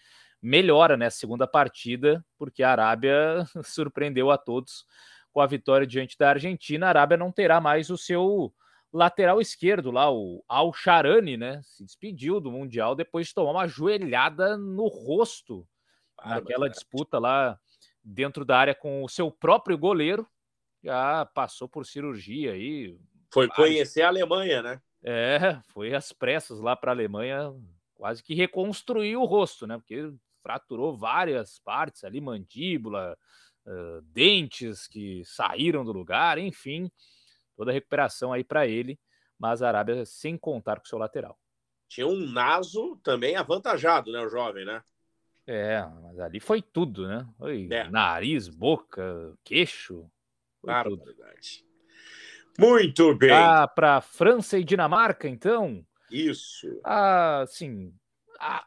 melhora 0.42 0.96
nessa 0.96 1.16
né, 1.16 1.20
segunda 1.20 1.48
partida, 1.48 2.26
porque 2.38 2.64
a 2.64 2.72
Arábia 2.72 3.46
surpreendeu 3.64 4.32
a 4.32 4.38
todos 4.38 4.86
com 5.32 5.42
a 5.42 5.48
vitória 5.48 5.86
diante 5.86 6.18
da 6.18 6.30
Argentina. 6.30 6.86
A 6.86 6.90
Arábia 6.90 7.18
não 7.18 7.32
terá 7.32 7.60
mais 7.60 7.90
o 7.90 7.98
seu 7.98 8.54
lateral 8.92 9.40
esquerdo 9.40 9.92
lá, 9.92 10.12
o 10.12 10.44
Al 10.48 10.74
Sharani, 10.74 11.38
né? 11.38 11.62
Se 11.64 11.84
despediu 11.84 12.40
do 12.40 12.52
Mundial 12.52 12.96
depois 12.96 13.28
de 13.28 13.34
tomar 13.34 13.52
uma 13.52 13.68
joelhada 13.68 14.58
no 14.58 14.88
rosto 14.88 15.68
naquela 16.26 16.70
disputa 16.70 17.20
lá 17.20 17.58
dentro 18.04 18.44
da 18.44 18.58
área 18.58 18.76
com 18.76 19.04
o 19.04 19.10
seu 19.10 19.32
próprio 19.32 19.78
goleiro 19.78 20.28
já 20.84 21.26
passou 21.26 21.68
por 21.68 21.86
cirurgia 21.86 22.54
aí. 22.54 22.98
Foi 23.32 23.48
vários... 23.48 23.68
conhecer 23.68 24.02
a 24.02 24.08
Alemanha, 24.08 24.62
né? 24.62 24.82
É, 25.04 25.60
foi 25.70 25.94
às 25.94 26.12
pressas 26.12 26.60
lá 26.60 26.76
para 26.76 26.92
a 26.92 26.96
Alemanha, 26.96 27.54
quase 27.96 28.24
que 28.24 28.34
reconstruir 28.34 29.16
o 29.16 29.26
rosto, 29.26 29.68
né? 29.68 29.78
Porque 29.78 30.12
fraturou 30.42 30.98
várias 30.98 31.60
partes 31.60 32.04
ali, 32.04 32.22
mandíbula, 32.22 33.18
uh, 33.66 34.02
dentes 34.04 34.88
que 34.88 35.24
saíram 35.26 35.84
do 35.84 35.92
lugar, 35.92 36.38
enfim, 36.38 36.92
toda 37.56 37.72
a 37.72 37.74
recuperação 37.74 38.34
aí 38.34 38.44
para 38.44 38.68
ele, 38.68 39.00
mas 39.38 39.62
a 39.62 39.68
Arábia 39.68 40.06
sem 40.06 40.38
contar 40.38 40.80
com 40.80 40.86
seu 40.86 40.98
lateral. 40.98 41.40
Tinha 41.88 42.08
um 42.08 42.32
naso 42.32 42.98
também 43.04 43.36
avantajado, 43.36 44.12
né, 44.12 44.20
o 44.20 44.30
jovem, 44.30 44.66
né? 44.66 44.84
É, 45.48 45.84
mas 46.04 46.20
ali 46.20 46.40
foi 46.40 46.62
tudo, 46.62 47.08
né? 47.08 47.28
Foi 47.38 47.68
é. 47.72 47.90
nariz, 47.90 48.48
boca, 48.48 49.36
queixo, 49.44 50.08
Claro, 50.62 50.98
verdade. 50.98 51.66
Muito 52.58 53.16
bem. 53.16 53.32
Ah, 53.32 53.68
para 53.68 54.02
França 54.02 54.58
e 54.58 54.64
Dinamarca, 54.64 55.28
então? 55.28 55.86
Isso. 56.12 56.82
Ah, 56.84 57.46
sim. 57.48 57.94
Ah, 58.40 58.66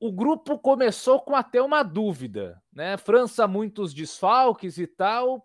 o 0.00 0.12
grupo 0.12 0.58
começou 0.58 1.20
com 1.20 1.34
até 1.34 1.60
uma 1.60 1.82
dúvida, 1.82 2.62
né? 2.72 2.96
França, 2.96 3.48
muitos 3.48 3.92
desfalques 3.92 4.78
e 4.78 4.86
tal. 4.86 5.44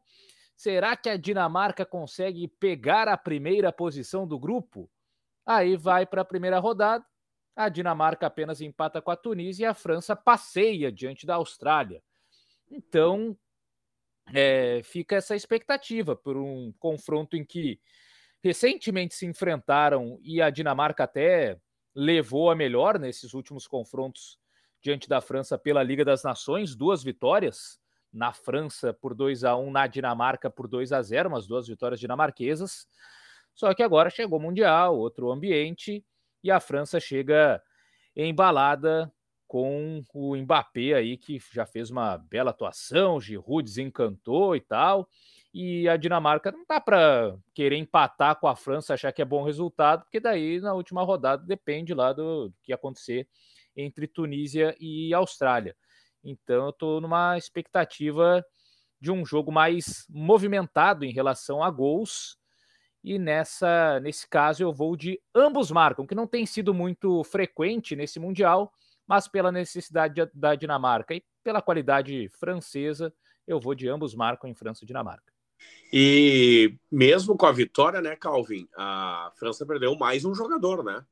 Será 0.56 0.96
que 0.96 1.10
a 1.10 1.18
Dinamarca 1.18 1.86
consegue 1.86 2.48
pegar 2.48 3.08
a 3.08 3.18
primeira 3.18 3.72
posição 3.72 4.28
do 4.28 4.40
grupo? 4.40 4.90
Aí 5.46 5.76
vai 5.76 6.06
para 6.06 6.22
a 6.22 6.26
primeira 6.26 6.60
rodada. 6.60 7.04
A 7.56 7.68
Dinamarca 7.68 8.28
apenas 8.28 8.62
empata 8.62 9.02
com 9.02 9.12
a 9.12 9.16
Tunísia 9.16 9.66
e 9.66 9.68
a 9.68 9.74
França 9.74 10.16
passeia 10.16 10.92
diante 10.92 11.26
da 11.26 11.36
Austrália. 11.36 12.02
Então, 12.70 13.38
é, 14.34 14.82
fica 14.84 15.16
essa 15.16 15.36
expectativa 15.36 16.16
por 16.16 16.38
um 16.38 16.72
confronto 16.80 17.36
em 17.36 17.44
que 17.44 17.80
recentemente 18.44 19.16
se 19.16 19.26
enfrentaram 19.26 20.20
e 20.22 20.42
a 20.42 20.50
Dinamarca 20.50 21.04
até 21.04 21.58
levou 21.96 22.50
a 22.50 22.56
melhor 22.56 23.00
nesses 23.00 23.34
últimos 23.34 23.68
confrontos 23.68 24.40
diante 24.84 25.08
da 25.08 25.22
França 25.22 25.58
pela 25.58 25.82
Liga 25.82 26.04
das 26.04 26.24
Nações, 26.24 26.76
duas 26.76 27.02
vitórias 27.02 27.80
na 28.12 28.34
França 28.34 28.94
por 28.94 29.16
2 29.16 29.44
a 29.46 29.56
1, 29.56 29.72
na 29.72 29.88
Dinamarca 29.88 30.50
por 30.50 30.68
2 30.68 30.92
a 30.92 31.02
0, 31.02 31.30
umas 31.30 31.48
duas 31.48 31.68
vitórias 31.68 32.00
dinamarquesas. 32.00 32.86
Só 33.56 33.74
que 33.74 33.82
agora 33.82 34.10
chegou 34.10 34.38
o 34.38 34.42
Mundial, 34.42 34.98
outro 34.98 35.32
ambiente, 35.32 36.06
e 36.44 36.52
a 36.52 36.60
França 36.60 37.00
chega 37.00 37.62
embalada 38.16 39.12
com 39.48 40.04
o 40.14 40.36
Mbappé 40.36 40.94
aí, 40.94 41.16
que 41.16 41.40
já 41.52 41.66
fez 41.66 41.90
uma 41.90 42.18
bela 42.18 42.52
atuação, 42.52 43.22
Giroud 43.22 43.64
desencantou 43.64 44.56
e 44.56 44.60
tal. 44.60 45.08
E 45.54 45.88
a 45.88 45.96
Dinamarca 45.96 46.52
não 46.52 46.66
dá 46.68 46.82
para 46.82 47.38
querer 47.54 47.78
empatar 47.78 48.40
com 48.40 48.48
a 48.48 48.56
França, 48.56 48.96
achar 48.96 49.14
que 49.14 49.22
é 49.22 49.26
bom 49.26 49.44
resultado, 49.44 50.04
porque 50.04 50.20
daí 50.20 50.60
na 50.60 50.74
última 50.74 51.04
rodada 51.04 51.46
depende 51.46 51.94
lá 51.94 52.12
do, 52.12 52.50
do 52.50 52.56
que 52.64 52.74
acontecer 52.74 53.28
entre 53.76 54.08
Tunísia 54.08 54.76
e 54.80 55.14
Austrália. 55.14 55.76
Então 56.24 56.66
eu 56.66 56.70
estou 56.70 57.02
numa 57.02 57.38
expectativa 57.38 58.44
de 59.00 59.12
um 59.12 59.26
jogo 59.26 59.52
mais 59.52 60.06
movimentado 60.10 61.04
em 61.04 61.12
relação 61.12 61.62
a 61.62 61.70
gols. 61.70 62.38
E 63.04 63.20
nessa, 63.20 64.00
nesse 64.00 64.28
caso 64.30 64.64
eu 64.64 64.72
vou 64.72 64.96
de 64.96 65.20
ambos 65.36 65.70
marcam, 65.70 66.08
que 66.08 66.16
não 66.16 66.26
tem 66.26 66.46
sido 66.46 66.74
muito 66.74 67.22
frequente 67.26 67.98
nesse 67.98 68.18
mundial, 68.18 68.72
mas 69.06 69.28
pela 69.28 69.52
necessidade 69.52 70.26
da 70.34 70.56
Dinamarca 70.56 71.14
e 71.14 71.24
pela 71.44 71.62
qualidade 71.62 72.30
francesa, 72.30 73.14
eu 73.46 73.60
vou 73.60 73.76
de 73.76 73.90
ambos 73.90 74.16
marcam 74.16 74.50
em 74.50 74.56
França 74.56 74.86
e 74.86 74.88
Dinamarca. 74.88 75.34
E 75.92 76.78
mesmo 76.90 77.38
com 77.38 77.46
a 77.46 77.52
vitória, 77.52 78.02
né, 78.02 78.16
Calvin, 78.16 78.68
a 78.76 79.32
França 79.36 79.66
perdeu 79.66 79.96
mais 79.96 80.24
um 80.24 80.34
jogador, 80.34 80.84
né? 80.84 81.06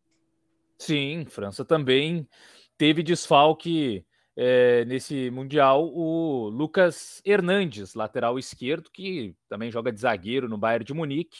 Sim, 0.81 1.25
França 1.29 1.63
também 1.63 2.27
teve 2.75 3.03
desfalque 3.03 4.03
é, 4.35 4.83
nesse 4.85 5.29
Mundial 5.29 5.87
o 5.93 6.49
Lucas 6.49 7.21
Hernandes, 7.23 7.93
lateral 7.93 8.39
esquerdo, 8.39 8.89
que 8.89 9.35
também 9.47 9.69
joga 9.69 9.91
de 9.91 10.01
zagueiro 10.01 10.49
no 10.49 10.57
Bayern 10.57 10.83
de 10.83 10.91
Munique, 10.91 11.37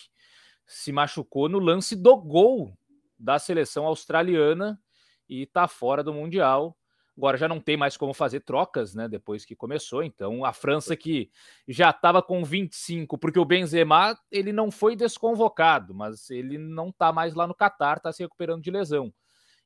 se 0.68 0.92
machucou 0.92 1.50
no 1.50 1.58
lance 1.58 1.96
do 1.96 2.16
gol 2.18 2.78
da 3.18 3.40
seleção 3.40 3.88
australiana 3.88 4.80
e 5.28 5.42
está 5.42 5.68
fora 5.68 6.04
do 6.04 6.14
Mundial. 6.14 6.78
Agora 7.18 7.36
já 7.36 7.48
não 7.48 7.60
tem 7.60 7.76
mais 7.76 7.98
como 7.98 8.14
fazer 8.14 8.42
trocas, 8.42 8.94
né? 8.94 9.08
Depois 9.08 9.44
que 9.44 9.56
começou. 9.56 10.04
Então 10.04 10.46
a 10.46 10.54
França 10.54 10.96
que 10.96 11.32
já 11.68 11.90
estava 11.90 12.22
com 12.22 12.44
25, 12.44 13.18
porque 13.18 13.40
o 13.40 13.46
Benzema 13.46 14.16
ele 14.32 14.54
não 14.54 14.70
foi 14.70 14.96
desconvocado, 14.96 15.96
mas 15.96 16.30
ele 16.30 16.60
não 16.60 16.90
está 16.90 17.12
mais 17.12 17.34
lá 17.34 17.48
no 17.48 17.56
Catar, 17.56 17.98
está 17.98 18.14
se 18.14 18.22
recuperando 18.22 18.62
de 18.62 18.70
lesão. 18.70 19.12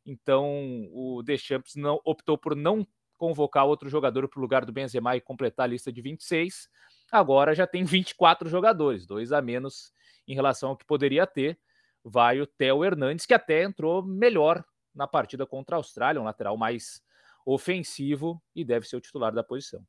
Então 0.06 0.88
o 0.92 1.24
Deschamps 1.24 1.76
não 1.76 2.00
optou 2.04 2.38
por 2.38 2.56
não 2.56 2.88
convocar 3.18 3.66
outro 3.66 3.90
jogador 3.90 4.28
para 4.28 4.40
o 4.40 4.42
lugar 4.42 4.66
do 4.66 4.72
Benzema 4.72 5.16
e 5.16 5.22
completar 5.22 5.66
a 5.66 5.68
lista 5.68 5.92
de 5.92 6.02
26. 6.02 6.70
Agora 7.12 7.56
já 7.56 7.66
tem 7.66 7.84
24 7.84 8.50
jogadores, 8.50 9.06
dois 9.06 9.32
a 9.32 9.42
menos 9.42 9.94
em 10.28 10.36
relação 10.36 10.70
ao 10.70 10.78
que 10.78 10.86
poderia 10.86 11.26
ter. 11.26 11.58
Vai 12.04 12.40
o 12.40 12.46
Theo 12.46 12.84
Hernandes, 12.84 13.26
que 13.26 13.34
até 13.34 13.64
entrou 13.64 14.04
melhor 14.04 14.64
na 14.94 15.08
partida 15.08 15.46
contra 15.46 15.76
a 15.76 15.78
Austrália, 15.78 16.22
um 16.22 16.26
lateral 16.26 16.56
mais 16.56 17.02
ofensivo 17.46 18.42
e 18.56 18.64
deve 18.64 18.88
ser 18.88 18.96
o 18.96 19.02
titular 19.02 19.34
da 19.34 19.44
posição. 19.44 19.86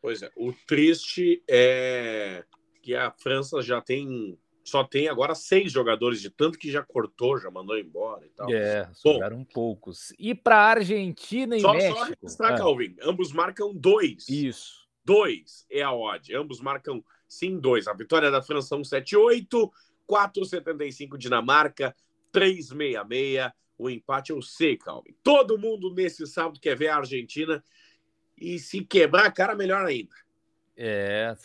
Pois 0.00 0.22
é, 0.22 0.30
o 0.36 0.52
triste 0.66 1.42
é 1.48 2.44
que 2.82 2.94
a 2.94 3.10
França 3.10 3.60
já 3.60 3.80
tem 3.80 4.38
só 4.68 4.84
tem 4.84 5.08
agora 5.08 5.34
seis 5.34 5.72
jogadores 5.72 6.20
de 6.20 6.30
tanto 6.30 6.58
que 6.58 6.70
já 6.70 6.82
cortou, 6.82 7.38
já 7.38 7.50
mandou 7.50 7.78
embora 7.78 8.26
e 8.26 8.28
tal. 8.30 8.52
É, 8.52 8.88
sobraram 8.92 9.44
poucos. 9.44 10.12
E 10.18 10.34
para 10.34 10.56
Argentina 10.56 11.56
e 11.56 11.60
só, 11.60 11.72
México. 11.72 11.98
Só 11.98 12.04
registrar, 12.04 12.54
ah. 12.54 12.58
Calvin, 12.58 12.96
ambos 13.02 13.32
marcam 13.32 13.74
dois. 13.74 14.28
Isso. 14.28 14.86
Dois 15.04 15.66
é 15.70 15.82
a 15.82 15.92
odd. 15.92 16.34
Ambos 16.34 16.60
marcam 16.60 17.02
sim 17.26 17.58
dois. 17.58 17.88
A 17.88 17.92
vitória 17.92 18.30
da 18.30 18.42
França 18.42 18.68
178, 18.68 19.72
4,75 20.08 21.16
Dinamarca, 21.16 21.94
3,66. 22.32 23.52
O 23.78 23.88
empate 23.88 24.32
eu 24.32 24.42
sei, 24.42 24.76
Calvin. 24.76 25.14
Todo 25.22 25.58
mundo 25.58 25.94
nesse 25.94 26.26
sábado 26.26 26.60
quer 26.60 26.76
ver 26.76 26.88
a 26.88 26.96
Argentina 26.96 27.62
e 28.36 28.58
se 28.58 28.84
quebrar 28.84 29.26
a 29.26 29.30
cara, 29.30 29.54
melhor 29.54 29.84
ainda. 29.84 30.14
É, 30.76 31.36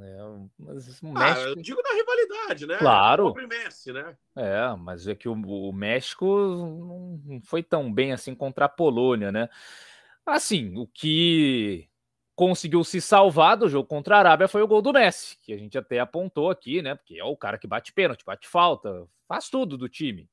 é, 0.00 0.18
mas 0.58 1.02
o 1.02 1.08
ah, 1.08 1.12
México... 1.12 1.48
eu 1.48 1.56
digo 1.56 1.82
na 1.82 1.94
rivalidade, 1.94 2.66
né? 2.66 2.78
Claro. 2.78 3.34
Messi, 3.48 3.92
né? 3.92 4.16
É, 4.36 4.74
mas 4.76 5.06
é 5.06 5.14
que 5.14 5.28
o, 5.28 5.32
o, 5.32 5.72
México 5.72 6.26
não 6.26 7.40
foi 7.42 7.62
tão 7.62 7.92
bem 7.92 8.12
assim 8.12 8.34
contra 8.34 8.66
a 8.66 8.68
Polônia, 8.68 9.30
né? 9.32 9.48
Assim, 10.24 10.76
o 10.76 10.86
que 10.86 11.88
conseguiu 12.34 12.82
se 12.84 13.00
salvar 13.00 13.56
do 13.56 13.68
jogo 13.68 13.86
contra 13.88 14.16
a 14.16 14.18
Arábia 14.20 14.48
foi 14.48 14.62
o 14.62 14.68
gol 14.68 14.80
do 14.80 14.92
Messi, 14.92 15.36
que 15.42 15.52
a 15.52 15.58
gente 15.58 15.76
até 15.76 15.98
apontou 15.98 16.50
aqui, 16.50 16.80
né? 16.80 16.94
Porque 16.94 17.18
é 17.18 17.24
o 17.24 17.36
cara 17.36 17.58
que 17.58 17.66
bate 17.66 17.92
pênalti, 17.92 18.24
bate 18.24 18.48
falta, 18.48 19.06
faz 19.28 19.48
tudo 19.48 19.76
do 19.76 19.88
time. 19.88 20.28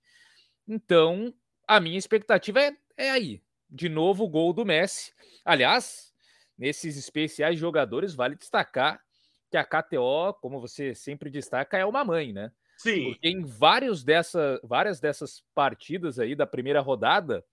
Então, 0.67 1.33
a 1.67 1.79
minha 1.79 1.97
expectativa 1.97 2.61
é, 2.61 2.77
é 2.95 3.11
aí. 3.11 3.41
De 3.69 3.89
novo, 3.89 4.23
o 4.23 4.29
gol 4.29 4.53
do 4.53 4.65
Messi. 4.65 5.13
Aliás, 5.43 6.13
nesses 6.57 6.97
especiais 6.97 7.59
jogadores, 7.59 8.15
vale 8.15 8.35
destacar 8.35 9.01
que 9.49 9.57
a 9.57 9.63
KTO, 9.63 10.33
como 10.41 10.59
você 10.59 10.93
sempre 10.93 11.29
destaca, 11.29 11.77
é 11.77 11.85
uma 11.85 12.03
mãe, 12.03 12.31
né? 12.31 12.51
Sim. 12.77 13.11
Porque 13.11 13.27
em 13.27 13.43
vários 13.43 14.03
dessa, 14.03 14.59
várias 14.63 14.99
dessas 14.99 15.43
partidas 15.53 16.19
aí 16.19 16.35
da 16.35 16.47
primeira 16.47 16.79
rodada, 16.79 17.43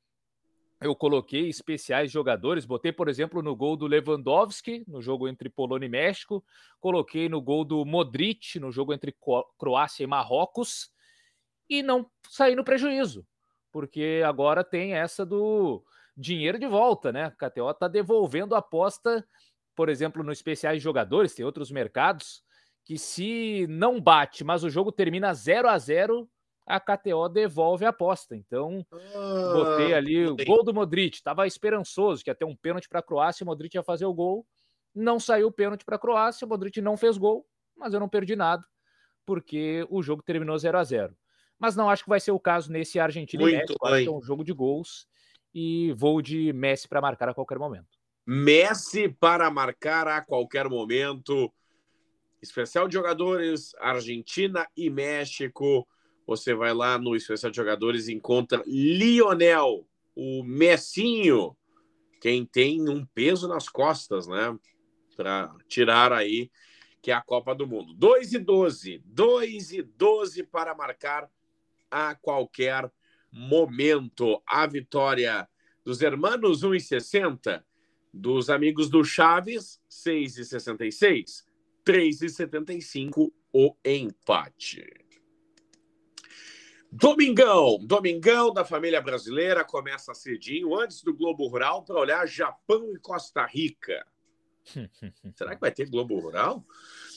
eu 0.81 0.95
coloquei 0.95 1.49
especiais 1.49 2.13
jogadores. 2.13 2.67
Botei, 2.67 2.93
por 2.93 3.09
exemplo, 3.09 3.43
no 3.43 3.57
gol 3.57 3.77
do 3.77 3.87
Lewandowski, 3.87 4.85
no 4.87 5.01
jogo 5.01 5.27
entre 5.27 5.49
Polônia 5.49 5.87
e 5.87 5.91
México. 5.91 6.45
Coloquei 6.79 7.29
no 7.29 7.41
gol 7.41 7.65
do 7.65 7.85
Modric, 7.85 8.61
no 8.61 8.71
jogo 8.71 8.93
entre 8.93 9.17
Croácia 9.59 10.05
e 10.05 10.07
Marrocos. 10.07 10.91
E 11.69 11.83
não 11.83 12.09
saí 12.29 12.55
no 12.55 12.63
prejuízo, 12.63 13.27
porque 13.73 14.23
agora 14.25 14.63
tem 14.63 14.95
essa 14.95 15.27
do 15.27 15.83
dinheiro 16.17 16.59
de 16.59 16.67
volta, 16.67 17.11
né? 17.11 17.25
A 17.25 17.31
KTO 17.31 17.71
está 17.71 17.89
devolvendo 17.89 18.55
a 18.55 18.59
aposta 18.59 19.27
por 19.77 19.91
exemplo, 19.91 20.25
no 20.25 20.33
especiais 20.33 20.83
jogadores, 20.83 21.35
tem 21.35 21.45
outros 21.45 21.71
mercados 21.71 22.43
que 22.83 22.97
se 22.97 23.67
não 23.69 24.01
bate, 24.01 24.43
mas 24.43 24.65
o 24.65 24.71
jogo 24.71 24.91
termina 24.91 25.35
0 25.35 25.69
a 25.69 25.77
0 25.77 26.29
a 26.67 26.81
KTO 26.81 27.29
devolve 27.29 27.85
a 27.85 27.91
aposta. 27.91 28.35
Então, 28.35 28.85
ah, 28.93 29.53
botei 29.55 29.95
ali 29.95 30.27
o 30.27 30.37
gol 30.37 30.65
do 30.65 30.75
Modric, 30.75 31.17
estava 31.17 31.47
esperançoso 31.47 32.25
que 32.25 32.31
ia 32.31 32.35
ter 32.35 32.45
um 32.45 32.57
pênalti 32.57 32.89
para 32.89 32.99
a 32.99 33.03
Croácia, 33.03 33.45
o 33.45 33.47
Modric 33.47 33.77
ia 33.77 33.85
fazer 33.85 34.07
o 34.07 34.15
gol. 34.15 34.45
Não 34.95 35.21
saiu 35.21 35.49
o 35.49 35.53
pênalti 35.53 35.85
para 35.85 35.97
a 35.97 35.99
Croácia, 35.99 36.45
o 36.45 36.49
Modric 36.49 36.81
não 36.81 36.97
fez 36.97 37.19
gol, 37.19 37.47
mas 37.77 37.93
eu 37.93 38.01
não 38.01 38.09
perdi 38.09 38.35
nada, 38.35 38.65
porque 39.25 39.87
o 39.91 40.03
jogo 40.03 40.23
terminou 40.23 40.59
0 40.59 40.79
a 40.79 40.83
0 40.83 41.17
Mas 41.59 41.77
não 41.77 41.91
acho 41.91 42.03
que 42.03 42.09
vai 42.09 42.19
ser 42.19 42.33
o 42.33 42.41
caso 42.41 42.73
nesse 42.73 42.99
Argentina 42.99 43.43
Muito 43.43 43.55
e 43.55 43.59
México, 43.59 43.87
acho 43.87 44.03
que 44.03 44.09
é 44.09 44.13
um 44.13 44.23
jogo 44.23 44.43
de 44.43 44.53
gols 44.53 45.07
e 45.55 45.93
vou 45.93 46.21
de 46.21 46.53
Messi 46.53 46.89
para 46.89 47.01
marcar 47.01 47.29
a 47.29 47.35
qualquer 47.35 47.59
momento. 47.59 47.96
Messi 48.27 49.09
para 49.09 49.49
marcar 49.51 50.09
a 50.09 50.21
qualquer 50.21 50.69
momento. 50.69 51.53
Especial 52.43 52.89
de 52.89 52.95
jogadores, 52.95 53.73
Argentina 53.79 54.67
e 54.77 54.91
México. 54.91 55.87
Você 56.27 56.53
vai 56.53 56.75
lá 56.75 56.99
no 56.99 57.15
especial 57.15 57.51
de 57.51 57.57
jogadores 57.57 58.09
e 58.09 58.15
encontra 58.15 58.65
Lionel, 58.67 59.87
o 60.17 60.43
Messinho, 60.43 61.57
quem 62.21 62.45
tem 62.45 62.89
um 62.89 63.07
peso 63.07 63.47
nas 63.47 63.69
costas, 63.69 64.27
né? 64.27 64.59
Para 65.15 65.55
tirar 65.69 66.13
aí, 66.13 66.51
que 67.01 67.13
é 67.13 67.15
a 67.15 67.23
Copa 67.23 67.55
do 67.55 67.67
Mundo. 67.67 67.95
2 67.95 68.33
e 68.33 68.39
12. 68.41 69.03
2 69.05 69.73
e 69.73 69.83
12 69.83 70.43
para 70.43 70.75
marcar 70.75 71.31
a 71.89 72.17
qualquer 72.17 72.91
momento. 73.31 74.43
A 74.45 74.67
vitória 74.67 75.49
dos 75.85 76.03
hermanos 76.03 76.65
1 76.65 76.75
e 76.75 76.81
60 76.81 77.65
dos 78.13 78.49
amigos 78.51 78.89
do 78.89 79.05
Chaves, 79.05 79.81
6,66. 79.91 81.45
3,75 81.85 83.31
o 83.53 83.75
empate. 83.85 84.85
Domingão, 86.91 87.79
Domingão 87.83 88.53
da 88.53 88.65
família 88.65 89.01
brasileira 89.01 89.65
começa 89.65 90.15
cedinho, 90.15 90.75
antes 90.75 91.03
do 91.03 91.15
Globo 91.15 91.47
Rural, 91.47 91.85
para 91.85 92.01
olhar 92.01 92.27
Japão 92.27 92.93
e 92.95 92.99
Costa 92.99 93.45
Rica. 93.45 94.07
Será 95.37 95.55
que 95.55 95.61
vai 95.61 95.71
ter 95.71 95.89
Globo 95.89 96.19
Rural? 96.19 96.65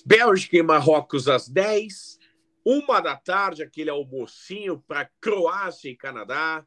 Bélgica 0.05 0.57
e 0.57 0.63
Marrocos 0.63 1.27
às 1.27 1.47
10. 1.47 2.19
Uma 2.65 2.99
da 2.99 3.15
tarde, 3.15 3.63
aquele 3.63 3.89
almocinho 3.89 4.79
para 4.79 5.09
Croácia 5.19 5.89
e 5.89 5.95
Canadá. 5.95 6.65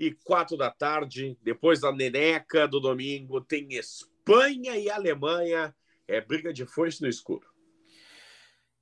E 0.00 0.12
quatro 0.24 0.56
da 0.56 0.70
tarde, 0.70 1.36
depois 1.42 1.78
da 1.78 1.92
neneca 1.92 2.66
do 2.66 2.80
domingo, 2.80 3.38
tem 3.38 3.74
Espanha 3.74 4.74
e 4.74 4.88
Alemanha. 4.88 5.74
É 6.08 6.22
briga 6.22 6.54
de 6.54 6.64
foice 6.64 7.02
no 7.02 7.06
escuro. 7.06 7.46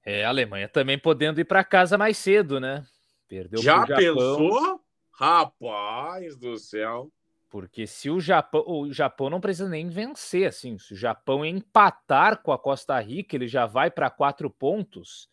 É, 0.06 0.24
a 0.24 0.28
Alemanha 0.28 0.68
também 0.68 0.96
podendo 0.96 1.40
ir 1.40 1.44
para 1.44 1.64
casa 1.64 1.98
mais 1.98 2.16
cedo, 2.16 2.60
né? 2.60 2.86
Perdeu 3.26 3.60
Já 3.60 3.84
pensou? 3.84 4.80
Rapaz 5.10 6.36
do 6.36 6.56
céu. 6.56 7.10
Porque 7.50 7.84
se 7.84 8.08
o 8.08 8.20
Japão, 8.20 8.62
o 8.64 8.92
Japão 8.92 9.28
não 9.28 9.40
precisa 9.40 9.68
nem 9.68 9.88
vencer, 9.88 10.46
assim, 10.46 10.78
se 10.78 10.92
o 10.92 10.96
Japão 10.96 11.44
empatar 11.44 12.40
com 12.44 12.52
a 12.52 12.58
Costa 12.58 12.96
Rica, 13.00 13.34
ele 13.34 13.48
já 13.48 13.66
vai 13.66 13.90
para 13.90 14.08
quatro 14.08 14.48
pontos. 14.48 15.28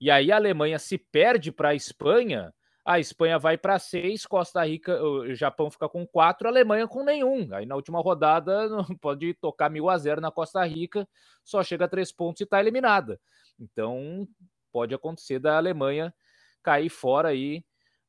E 0.00 0.10
aí 0.10 0.32
a 0.32 0.36
Alemanha 0.36 0.80
se 0.80 0.98
perde 0.98 1.52
para 1.52 1.68
a 1.68 1.74
Espanha, 1.76 2.52
a 2.88 2.98
Espanha 2.98 3.38
vai 3.38 3.58
para 3.58 3.78
seis, 3.78 4.24
Costa 4.24 4.64
Rica, 4.64 4.98
o 5.02 5.34
Japão 5.34 5.70
fica 5.70 5.86
com 5.90 6.06
quatro, 6.06 6.48
a 6.48 6.50
Alemanha 6.50 6.88
com 6.88 7.04
nenhum. 7.04 7.46
Aí 7.52 7.66
na 7.66 7.76
última 7.76 8.00
rodada 8.00 8.66
pode 8.98 9.34
tocar 9.34 9.68
mil 9.68 9.90
a 9.90 9.98
zero 9.98 10.22
na 10.22 10.30
Costa 10.30 10.64
Rica, 10.64 11.06
só 11.44 11.62
chega 11.62 11.84
a 11.84 11.88
três 11.88 12.10
pontos 12.10 12.40
e 12.40 12.44
está 12.44 12.58
eliminada. 12.58 13.20
Então 13.60 14.26
pode 14.72 14.94
acontecer 14.94 15.38
da 15.38 15.58
Alemanha 15.58 16.14
cair 16.62 16.88
fora 16.88 17.28
aí 17.28 17.62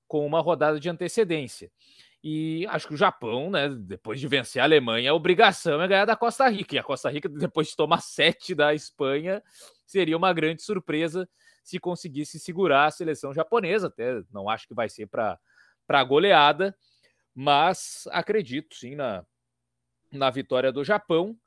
com 0.07 0.25
uma 0.25 0.39
rodada 0.39 0.79
de 0.79 0.87
antecedência. 0.87 1.69
E 2.23 2.65
acho 2.69 2.87
que 2.87 2.93
o 2.93 2.97
Japão, 2.97 3.51
né, 3.51 3.67
depois 3.67 4.17
de 4.17 4.29
vencer 4.29 4.61
a 4.61 4.65
Alemanha, 4.65 5.11
a 5.11 5.13
obrigação 5.13 5.81
é 5.81 5.87
ganhar 5.89 6.05
da 6.05 6.15
Costa 6.15 6.47
Rica. 6.47 6.75
E 6.75 6.79
a 6.79 6.83
Costa 6.83 7.09
Rica, 7.09 7.27
depois 7.27 7.67
de 7.67 7.75
tomar 7.75 7.99
sete 8.01 8.55
da 8.55 8.73
Espanha, 8.73 9.43
seria 9.85 10.15
uma 10.15 10.31
grande 10.31 10.61
surpresa 10.61 11.27
se 11.63 11.79
conseguisse 11.79 12.39
segurar 12.39 12.85
a 12.85 12.91
seleção 12.91 13.33
japonesa. 13.33 13.87
Até 13.87 14.21
não 14.31 14.49
acho 14.49 14.67
que 14.67 14.73
vai 14.73 14.89
ser 14.89 15.07
para 15.07 16.03
goleada, 16.03 16.75
mas 17.33 18.07
acredito 18.11 18.75
sim 18.75 18.95
na, 18.95 19.25
na 20.11 20.29
vitória 20.29 20.71
do 20.71 20.83
Japão. 20.83 21.37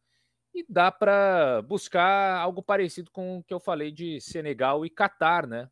E 0.54 0.64
dá 0.68 0.92
para 0.92 1.62
buscar 1.62 2.38
algo 2.38 2.62
parecido 2.62 3.10
com 3.10 3.38
o 3.38 3.42
que 3.42 3.54
eu 3.54 3.60
falei 3.60 3.90
de 3.90 4.20
Senegal 4.20 4.84
e 4.84 4.90
Catar, 4.90 5.46
né? 5.46 5.70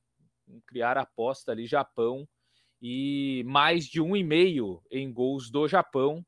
Criar 0.67 0.97
aposta 0.97 1.53
ali 1.53 1.67
Japão 1.67 2.27
e 2.81 3.45
mais 3.47 3.85
de 3.85 4.01
um 4.01 4.17
e 4.17 4.25
meio 4.25 4.83
em 4.91 5.13
gols 5.13 5.51
do 5.51 5.69
Japão 5.69 6.25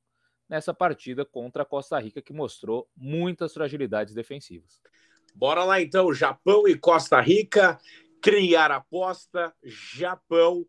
nessa 0.48 0.74
partida 0.74 1.24
contra 1.24 1.62
a 1.62 1.66
Costa 1.66 1.98
Rica, 1.98 2.20
que 2.20 2.32
mostrou 2.32 2.86
muitas 2.94 3.54
fragilidades 3.54 4.12
defensivas. 4.12 4.82
Bora 5.34 5.64
lá 5.64 5.80
então, 5.80 6.12
Japão 6.12 6.68
e 6.68 6.76
Costa 6.76 7.18
Rica 7.20 7.80
criar 8.22 8.70
aposta, 8.70 9.54
Japão, 9.64 10.66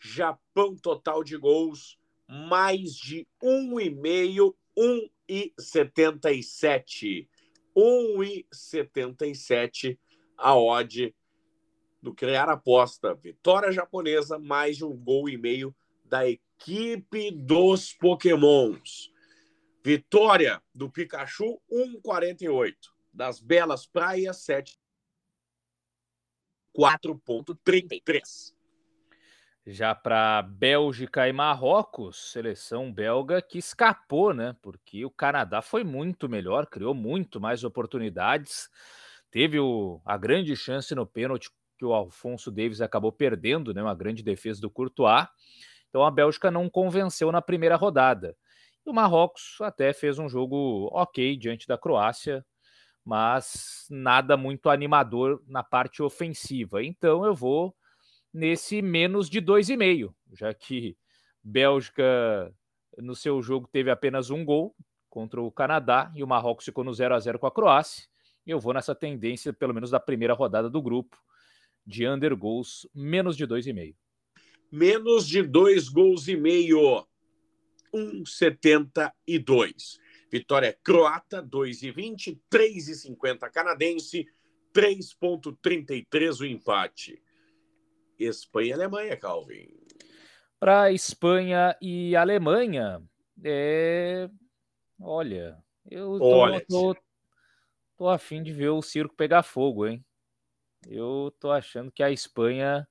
Japão 0.00 0.74
total 0.76 1.22
de 1.22 1.36
gols, 1.36 1.98
mais 2.28 2.94
de 2.94 3.28
1,5, 3.42 4.54
1,77. 4.76 7.28
1,77 7.76 9.98
a 10.36 10.56
odd 10.56 11.14
do 12.02 12.12
criar 12.14 12.48
aposta. 12.48 13.14
Vitória 13.14 13.70
japonesa, 13.70 14.36
mais 14.38 14.78
de 14.78 14.84
um 14.84 14.96
gol 14.96 15.28
e 15.28 15.36
meio 15.36 15.72
da 16.04 16.28
equipe 16.28 17.30
dos 17.30 17.92
Pokémons. 17.92 19.12
Vitória 19.84 20.60
do 20.74 20.90
Pikachu, 20.90 21.60
1,48. 21.70 22.95
Das 23.16 23.40
Belas 23.40 23.86
Praias, 23.86 24.42
7 24.44 24.78
4,33. 26.76 28.54
Já 29.66 29.94
para 29.94 30.42
Bélgica 30.42 31.26
e 31.26 31.32
Marrocos, 31.32 32.30
seleção 32.30 32.92
belga 32.92 33.40
que 33.40 33.58
escapou, 33.58 34.34
né? 34.34 34.54
Porque 34.60 35.04
o 35.04 35.10
Canadá 35.10 35.62
foi 35.62 35.82
muito 35.82 36.28
melhor, 36.28 36.66
criou 36.66 36.94
muito 36.94 37.40
mais 37.40 37.64
oportunidades. 37.64 38.68
Teve 39.30 39.58
o, 39.58 40.00
a 40.04 40.18
grande 40.18 40.54
chance 40.54 40.94
no 40.94 41.06
pênalti 41.06 41.50
que 41.78 41.84
o 41.84 41.94
Alfonso 41.94 42.50
Davis 42.50 42.80
acabou 42.80 43.10
perdendo, 43.10 43.72
né? 43.72 43.82
Uma 43.82 43.94
grande 43.94 44.22
defesa 44.22 44.60
do 44.60 44.70
Courtois. 44.70 45.26
Então 45.88 46.04
a 46.04 46.10
Bélgica 46.10 46.50
não 46.50 46.68
convenceu 46.68 47.32
na 47.32 47.40
primeira 47.40 47.76
rodada. 47.76 48.36
E 48.84 48.90
o 48.90 48.92
Marrocos 48.92 49.56
até 49.62 49.92
fez 49.92 50.18
um 50.18 50.28
jogo 50.28 50.88
ok 50.92 51.36
diante 51.36 51.66
da 51.66 51.76
Croácia, 51.78 52.44
mas 53.06 53.86
nada 53.88 54.36
muito 54.36 54.68
animador 54.68 55.40
na 55.46 55.62
parte 55.62 56.02
ofensiva. 56.02 56.82
Então 56.82 57.24
eu 57.24 57.32
vou 57.32 57.72
nesse 58.34 58.82
menos 58.82 59.30
de 59.30 59.40
2,5, 59.40 60.12
já 60.32 60.52
que 60.52 60.98
Bélgica 61.40 62.52
no 62.98 63.14
seu 63.14 63.40
jogo 63.40 63.68
teve 63.70 63.92
apenas 63.92 64.30
um 64.30 64.44
gol 64.44 64.74
contra 65.08 65.40
o 65.40 65.52
Canadá 65.52 66.10
e 66.16 66.24
o 66.24 66.26
Marrocos 66.26 66.64
ficou 66.64 66.82
no 66.82 66.92
0 66.92 67.14
a 67.14 67.20
0 67.20 67.38
com 67.38 67.46
a 67.46 67.52
Croácia. 67.52 68.08
Eu 68.44 68.58
vou 68.58 68.74
nessa 68.74 68.92
tendência, 68.92 69.52
pelo 69.52 69.72
menos 69.72 69.90
da 69.90 70.00
primeira 70.00 70.34
rodada 70.34 70.68
do 70.68 70.82
grupo, 70.82 71.16
de 71.86 72.08
under 72.08 72.36
gols 72.36 72.88
menos 72.92 73.36
de 73.36 73.46
2,5. 73.46 73.94
Menos 74.70 75.28
de 75.28 75.44
2 75.44 75.88
gols 75.88 76.26
e 76.26 76.36
meio. 76.36 77.06
1,72. 77.94 80.00
Vitória 80.38 80.78
croata, 80.84 81.42
2,20, 81.42 82.38
3,50 82.50 83.50
canadense, 83.50 84.26
3,33 84.74 86.40
o 86.40 86.44
empate. 86.44 87.22
Espanha 88.18 88.68
e 88.68 88.72
Alemanha, 88.74 89.16
Calvin. 89.16 89.68
Para 90.60 90.92
Espanha 90.92 91.74
e 91.80 92.14
Alemanha, 92.14 93.02
é... 93.42 94.28
olha, 95.00 95.56
eu 95.90 96.18
tô, 96.18 96.24
olha, 96.24 96.64
tô, 96.66 96.94
tô 97.96 98.08
afim 98.08 98.42
de 98.42 98.52
ver 98.52 98.68
o 98.68 98.82
circo 98.82 99.16
pegar 99.16 99.42
fogo, 99.42 99.86
hein? 99.86 100.04
Eu 100.86 101.34
tô 101.40 101.50
achando 101.50 101.90
que 101.90 102.02
a 102.02 102.10
Espanha 102.10 102.86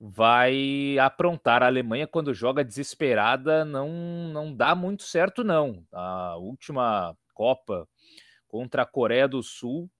vai 0.00 0.98
aprontar. 0.98 1.62
A 1.62 1.66
Alemanha, 1.66 2.06
quando 2.06 2.34
joga 2.34 2.64
desesperada, 2.64 3.64
não, 3.64 3.88
não 4.32 4.54
dá 4.54 4.74
muito 4.74 5.02
certo, 5.02 5.42
não. 5.44 5.84
A 5.92 6.36
última 6.36 7.16
Copa 7.34 7.88
contra 8.48 8.82
a 8.82 8.86
Coreia 8.86 9.28
do 9.28 9.42
Sul, 9.42 9.90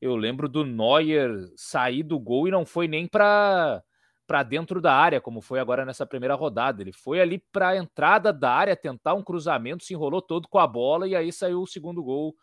eu 0.00 0.16
lembro 0.16 0.48
do 0.48 0.64
Neuer 0.64 1.30
sair 1.56 2.02
do 2.02 2.18
gol 2.18 2.48
e 2.48 2.50
não 2.50 2.66
foi 2.66 2.88
nem 2.88 3.06
para 3.06 3.82
para 4.26 4.42
dentro 4.42 4.80
da 4.80 4.92
área, 4.92 5.20
como 5.20 5.40
foi 5.40 5.60
agora 5.60 5.84
nessa 5.84 6.04
primeira 6.04 6.34
rodada. 6.34 6.82
Ele 6.82 6.92
foi 6.92 7.20
ali 7.20 7.38
para 7.52 7.68
a 7.70 7.76
entrada 7.76 8.32
da 8.32 8.50
área 8.50 8.76
tentar 8.76 9.14
um 9.14 9.22
cruzamento, 9.22 9.84
se 9.84 9.94
enrolou 9.94 10.20
todo 10.20 10.48
com 10.48 10.58
a 10.58 10.66
bola 10.66 11.06
e 11.06 11.14
aí 11.14 11.32
saiu 11.32 11.62
o 11.62 11.66
segundo 11.66 12.02
gol 12.02 12.34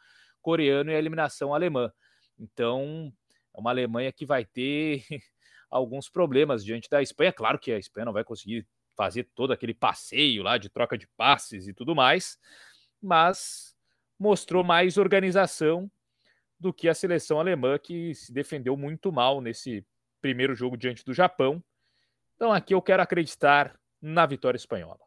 coreano 0.42 0.92
e 0.92 0.96
a 0.96 0.98
eliminação 1.00 1.54
alemã. 1.54 1.92
Então, 2.40 3.12
é 3.56 3.60
uma 3.60 3.72
Alemanha 3.72 4.12
que 4.12 4.26
vai 4.26 4.46
ter 4.46 5.04
alguns 5.74 6.08
problemas 6.08 6.64
diante 6.64 6.88
da 6.88 7.02
Espanha. 7.02 7.34
Claro 7.34 7.58
que 7.58 7.72
a 7.72 7.80
Espanha 7.80 8.06
não 8.06 8.14
vai 8.14 8.24
conseguir 8.24 8.68
fazer 8.96 9.28
todo 9.34 9.52
aquele 9.52 9.74
passeio 9.74 10.44
lá 10.44 10.58
de 10.58 10.70
troca 10.70 10.96
de 10.96 11.08
passes 11.18 11.68
e 11.68 11.74
tudo 11.74 11.96
mais, 11.96 12.38
mas 13.02 13.76
mostrou 14.20 14.64
mais 14.64 14.98
organização 14.98 15.92
do 16.60 16.72
que 16.72 16.88
a 16.88 16.94
seleção 16.94 17.40
alemã, 17.40 17.80
que 17.80 18.14
se 18.14 18.32
defendeu 18.32 18.78
muito 18.78 19.12
mal 19.12 19.42
nesse 19.42 19.84
primeiro 20.22 20.54
jogo 20.54 20.78
diante 20.78 21.04
do 21.04 21.14
Japão. 21.14 21.62
Então 22.36 22.54
aqui 22.54 22.76
eu 22.76 22.82
quero 22.82 23.02
acreditar 23.02 23.78
na 24.00 24.28
vitória 24.28 24.58
espanhola. 24.58 25.00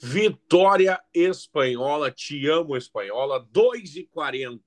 Vitória 0.00 1.00
espanhola, 1.12 2.12
te 2.12 2.46
amo 2.46 2.76
espanhola, 2.76 3.44
2,40. 3.46 4.60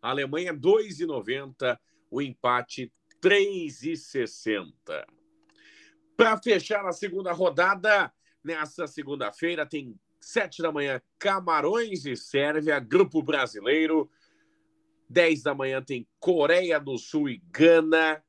Alemanha 0.00 0.54
2,90. 0.54 1.78
O 2.10 2.20
empate 2.20 2.90
3,60. 3.22 5.04
Para 6.16 6.36
fechar 6.38 6.84
a 6.86 6.92
segunda 6.92 7.32
rodada, 7.32 8.12
nessa 8.42 8.86
segunda-feira, 8.86 9.66
tem 9.66 9.98
sete 10.20 10.62
da 10.62 10.70
manhã, 10.70 11.00
Camarões 11.18 12.04
e 12.04 12.16
Sérvia, 12.16 12.78
Grupo 12.78 13.22
Brasileiro. 13.22 14.10
10 15.08 15.42
da 15.42 15.54
manhã 15.54 15.82
tem 15.82 16.06
Coreia 16.18 16.78
do 16.78 16.96
Sul 16.96 17.28
e 17.28 17.42
Gana. 17.50 18.22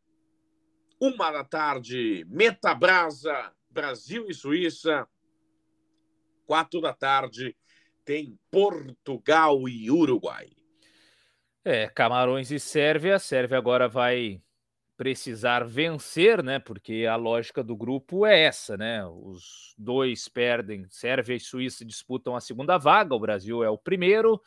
Uma 0.99 1.31
da 1.31 1.43
tarde, 1.43 2.25
Metabrasa, 2.29 3.53
Brasil 3.69 4.27
e 4.29 4.33
Suíça. 4.33 5.07
Quatro 6.45 6.81
da 6.81 6.93
tarde, 6.93 7.55
tem 8.03 8.37
Portugal 8.49 9.67
e 9.67 9.89
Uruguai. 9.91 10.49
É, 11.63 11.87
Camarões 11.87 12.51
e 12.51 12.59
Sérvia. 12.59 13.19
Sérvia 13.19 13.57
agora 13.57 13.87
vai 13.87 14.41
precisar 15.01 15.65
vencer, 15.65 16.43
né? 16.43 16.59
Porque 16.59 17.07
a 17.09 17.15
lógica 17.15 17.63
do 17.63 17.75
grupo 17.75 18.23
é 18.23 18.41
essa, 18.41 18.77
né? 18.77 19.03
Os 19.03 19.73
dois 19.75 20.27
perdem, 20.27 20.85
Sérvia 20.91 21.33
e 21.33 21.39
Suíça 21.39 21.83
disputam 21.83 22.35
a 22.35 22.39
segunda 22.39 22.77
vaga, 22.77 23.15
o 23.15 23.19
Brasil 23.19 23.63
é 23.63 23.69
o 23.71 23.79
primeiro. 23.79 24.39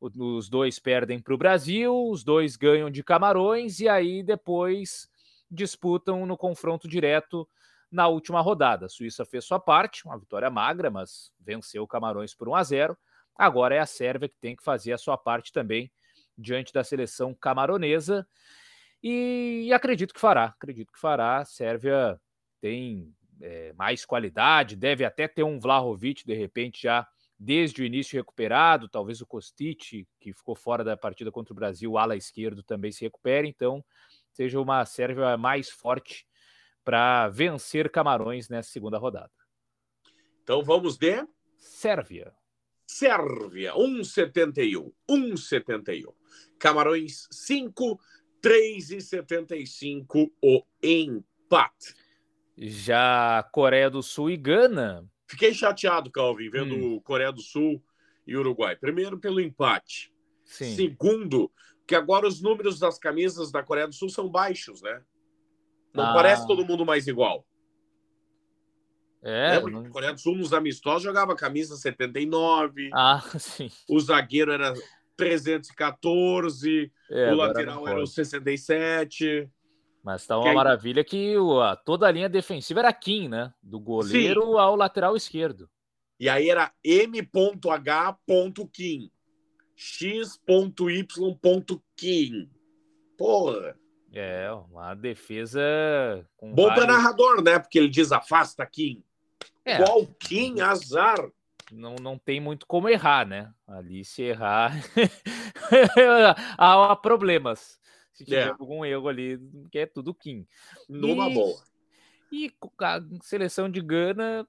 Os 0.00 0.48
dois 0.48 0.78
perdem 0.78 1.18
para 1.18 1.34
o 1.34 1.36
Brasil, 1.36 1.92
os 2.10 2.22
dois 2.22 2.54
ganham 2.54 2.88
de 2.88 3.02
Camarões 3.02 3.80
e 3.80 3.88
aí 3.88 4.22
depois 4.22 5.10
disputam 5.50 6.24
no 6.24 6.36
confronto 6.36 6.86
direto 6.86 7.48
na 7.90 8.06
última 8.06 8.40
rodada. 8.40 8.86
A 8.86 8.88
Suíça 8.88 9.24
fez 9.24 9.46
sua 9.46 9.58
parte, 9.58 10.06
uma 10.06 10.16
vitória 10.16 10.48
magra, 10.48 10.92
mas 10.92 11.32
venceu 11.40 11.82
o 11.82 11.88
Camarões 11.88 12.32
por 12.36 12.48
1 12.48 12.54
a 12.54 12.62
0. 12.62 12.98
Agora 13.34 13.74
é 13.74 13.80
a 13.80 13.86
Sérvia 13.86 14.28
que 14.28 14.38
tem 14.40 14.54
que 14.54 14.62
fazer 14.62 14.92
a 14.92 14.98
sua 14.98 15.18
parte 15.18 15.52
também 15.52 15.90
diante 16.38 16.72
da 16.72 16.84
seleção 16.84 17.34
camaronesa. 17.34 18.24
E, 19.02 19.70
acredito 19.72 20.12
que 20.12 20.20
fará, 20.20 20.46
acredito 20.46 20.92
que 20.92 20.98
fará. 20.98 21.38
A 21.38 21.44
Sérvia 21.44 22.20
tem 22.60 23.14
é, 23.40 23.72
mais 23.74 24.04
qualidade, 24.04 24.76
deve 24.76 25.04
até 25.04 25.28
ter 25.28 25.42
um 25.42 25.60
Vlahovic, 25.60 26.24
de 26.26 26.34
repente, 26.34 26.82
já 26.82 27.06
desde 27.38 27.82
o 27.82 27.84
início 27.84 28.18
recuperado, 28.18 28.88
talvez 28.88 29.20
o 29.20 29.26
Kostic, 29.26 30.06
que 30.18 30.32
ficou 30.32 30.56
fora 30.56 30.82
da 30.82 30.96
partida 30.96 31.30
contra 31.30 31.52
o 31.52 31.56
Brasil, 31.56 31.96
ala 31.96 32.16
esquerdo, 32.16 32.64
também 32.64 32.90
se 32.90 33.04
recupere, 33.04 33.46
então 33.46 33.84
seja 34.32 34.60
uma 34.60 34.84
Sérvia 34.84 35.36
mais 35.36 35.70
forte 35.70 36.26
para 36.84 37.28
vencer 37.28 37.90
Camarões 37.90 38.48
nessa 38.48 38.70
segunda 38.70 38.98
rodada. 38.98 39.30
Então 40.42 40.62
vamos 40.62 40.96
de 40.96 41.24
Sérvia. 41.58 42.32
Sérvia, 42.86 43.74
1,71. 43.74 44.92
1,71. 45.08 46.14
Camarões, 46.58 47.28
5, 47.30 48.00
3,75 48.42 50.30
o 50.42 50.62
empate. 50.82 51.94
Já 52.56 53.48
Coreia 53.52 53.88
do 53.88 54.02
Sul 54.02 54.30
e 54.30 54.36
Gana. 54.36 55.06
Fiquei 55.26 55.52
chateado, 55.52 56.10
Calvin, 56.10 56.50
vendo 56.50 56.74
hum. 56.74 57.00
Coreia 57.00 57.30
do 57.30 57.40
Sul 57.40 57.82
e 58.26 58.36
Uruguai. 58.36 58.76
Primeiro, 58.76 59.18
pelo 59.18 59.40
empate. 59.40 60.12
Sim. 60.44 60.74
Segundo, 60.74 61.52
que 61.86 61.94
agora 61.94 62.26
os 62.26 62.40
números 62.40 62.78
das 62.78 62.98
camisas 62.98 63.52
da 63.52 63.62
Coreia 63.62 63.86
do 63.86 63.94
Sul 63.94 64.08
são 64.08 64.28
baixos, 64.28 64.82
né? 64.82 65.02
Não 65.94 66.04
ah. 66.04 66.14
parece 66.14 66.46
todo 66.46 66.64
mundo 66.64 66.84
mais 66.84 67.06
igual. 67.06 67.46
É, 69.22 69.56
Lembra? 69.56 69.70
Não... 69.70 69.90
Coreia 69.90 70.12
do 70.12 70.20
Sul 70.20 70.36
nos 70.36 70.52
amistosos 70.52 71.02
jogava 71.02 71.34
camisa 71.34 71.76
79. 71.76 72.90
Ah, 72.94 73.22
sim. 73.38 73.70
O 73.88 73.98
zagueiro 74.00 74.52
era 74.52 74.72
314, 75.18 76.90
é, 77.10 77.32
o 77.32 77.34
lateral 77.34 77.86
era 77.88 78.00
o 78.00 78.06
67. 78.06 79.50
Mas 80.02 80.24
tá 80.26 80.38
uma 80.38 80.48
que 80.48 80.54
maravilha 80.54 81.02
que 81.04 81.36
o, 81.36 81.60
a, 81.60 81.74
toda 81.76 82.06
a 82.06 82.10
linha 82.10 82.28
defensiva 82.28 82.78
era 82.80 82.92
Kim, 82.92 83.28
né? 83.28 83.52
Do 83.60 83.80
goleiro 83.80 84.42
sim. 84.42 84.58
ao 84.58 84.76
lateral 84.76 85.16
esquerdo. 85.16 85.68
E 86.20 86.28
aí 86.28 86.48
era 86.48 86.72
M.H.Kim. 86.84 87.28
X.Y.Kim. 89.76 90.40
Porra. 93.16 93.76
É, 94.12 94.50
uma 94.50 94.94
defesa. 94.94 95.60
Bom 96.40 96.66
vários... 96.66 96.84
para 96.84 96.92
narrador, 96.92 97.42
né? 97.42 97.58
Porque 97.58 97.78
ele 97.78 97.88
diz 97.88 98.10
afasta 98.10 98.64
Kim. 98.66 99.04
É. 99.64 99.76
Qual 99.76 100.06
Kim? 100.18 100.60
Azar. 100.60 101.30
Não, 101.70 101.96
não 101.96 102.18
tem 102.18 102.40
muito 102.40 102.66
como 102.66 102.88
errar, 102.88 103.26
né? 103.26 103.52
Ali 103.66 104.04
se 104.04 104.22
errar, 104.22 104.72
há 106.56 106.96
problemas. 106.96 107.78
Se 108.12 108.24
tiver 108.24 108.48
é. 108.48 108.50
algum 108.50 108.84
erro 108.84 109.08
ali, 109.08 109.38
que 109.70 109.78
é 109.78 109.86
tudo 109.86 110.14
Kim. 110.14 110.46
Numa 110.88 111.28
e, 111.28 111.34
boa. 111.34 111.62
E 112.32 112.52
a 112.80 113.00
seleção 113.22 113.70
de 113.70 113.80
Gana 113.80 114.46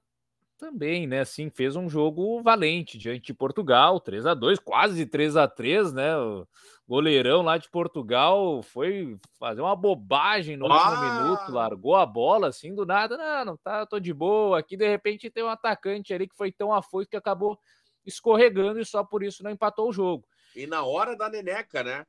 também, 0.60 1.06
né? 1.06 1.20
Assim, 1.20 1.48
fez 1.50 1.74
um 1.74 1.88
jogo 1.88 2.42
valente 2.42 2.98
diante 2.98 3.26
de 3.26 3.34
Portugal, 3.34 3.98
3 3.98 4.26
a 4.26 4.34
2 4.34 4.58
quase 4.58 5.06
3 5.06 5.36
a 5.36 5.48
3 5.48 5.92
né? 5.94 6.16
O 6.18 6.46
goleirão 6.86 7.40
lá 7.40 7.56
de 7.56 7.70
Portugal 7.70 8.62
foi 8.62 9.18
fazer 9.38 9.62
uma 9.62 9.74
bobagem 9.74 10.56
no 10.58 10.70
ah! 10.70 10.76
último 10.76 11.14
minuto, 11.14 11.52
largou 11.52 11.96
a 11.96 12.04
bola 12.04 12.48
assim 12.48 12.74
do 12.74 12.84
nada. 12.84 13.16
Não, 13.16 13.44
não 13.46 13.56
tá, 13.56 13.86
tô 13.86 13.98
de 13.98 14.12
boa. 14.12 14.58
Aqui 14.58 14.76
de 14.76 14.86
repente 14.86 15.30
tem 15.30 15.42
um 15.42 15.48
atacante 15.48 16.12
ali 16.12 16.28
que 16.28 16.36
foi 16.36 16.52
tão 16.52 16.72
afoito 16.72 17.10
que 17.10 17.16
acabou 17.16 17.58
escorregando 18.04 18.78
e 18.78 18.84
só 18.84 19.02
por 19.02 19.22
isso 19.22 19.42
não 19.42 19.50
empatou 19.50 19.88
o 19.88 19.92
jogo. 19.92 20.26
E 20.54 20.66
na 20.66 20.84
hora 20.84 21.16
da 21.16 21.30
neneca, 21.30 21.82
né? 21.82 22.04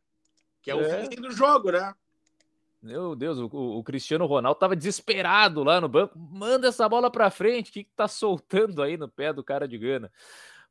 Que 0.62 0.70
é 0.70 0.76
o 0.76 0.82
é. 0.82 1.08
fim 1.08 1.16
do 1.16 1.32
jogo, 1.32 1.72
né? 1.72 1.94
Meu 2.82 3.16
Deus, 3.16 3.38
o, 3.38 3.46
o, 3.46 3.84
Cristiano 3.84 4.26
Ronaldo 4.26 4.60
tava 4.60 4.76
desesperado 4.76 5.64
lá 5.64 5.80
no 5.80 5.88
banco. 5.88 6.18
Manda 6.18 6.68
essa 6.68 6.90
bola 6.90 7.12
para 7.12 7.30
frente, 7.30 7.70
o 7.70 7.74
que, 7.74 7.84
que 7.84 7.92
tá 7.96 8.08
soltando 8.08 8.82
aí 8.82 8.98
no 8.98 9.08
pé 9.08 9.32
do 9.32 9.44
cara 9.44 9.68
de 9.68 9.78
Gana? 9.78 10.12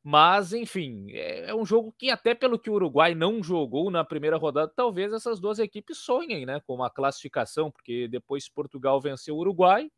Mas, 0.03 0.51
enfim, 0.51 1.11
é, 1.11 1.51
é, 1.51 1.55
um 1.55 1.65
jogo 1.65 1.93
que, 1.97 2.09
até 2.09 2.35
pelo 2.35 2.59
que 2.59 2.69
o 2.69 2.73
Uruguai 2.73 3.15
não 3.15 3.41
jogou 3.41 3.89
na 3.89 4.03
primeira 4.03 4.35
rodada, 4.35 4.71
talvez 4.75 5.13
essas 5.13 5.39
duas 5.39 5.57
equipes 5.59 5.99
sonhem 5.99 6.45
né, 6.45 6.59
com 6.65 6.73
uma 6.75 6.89
classificação, 6.89 7.71
porque 7.71 8.07
depois 8.09 8.49
Portugal 8.49 8.99
venceu 8.99 9.35
o 9.35 9.39
Uruguai, 9.39 9.89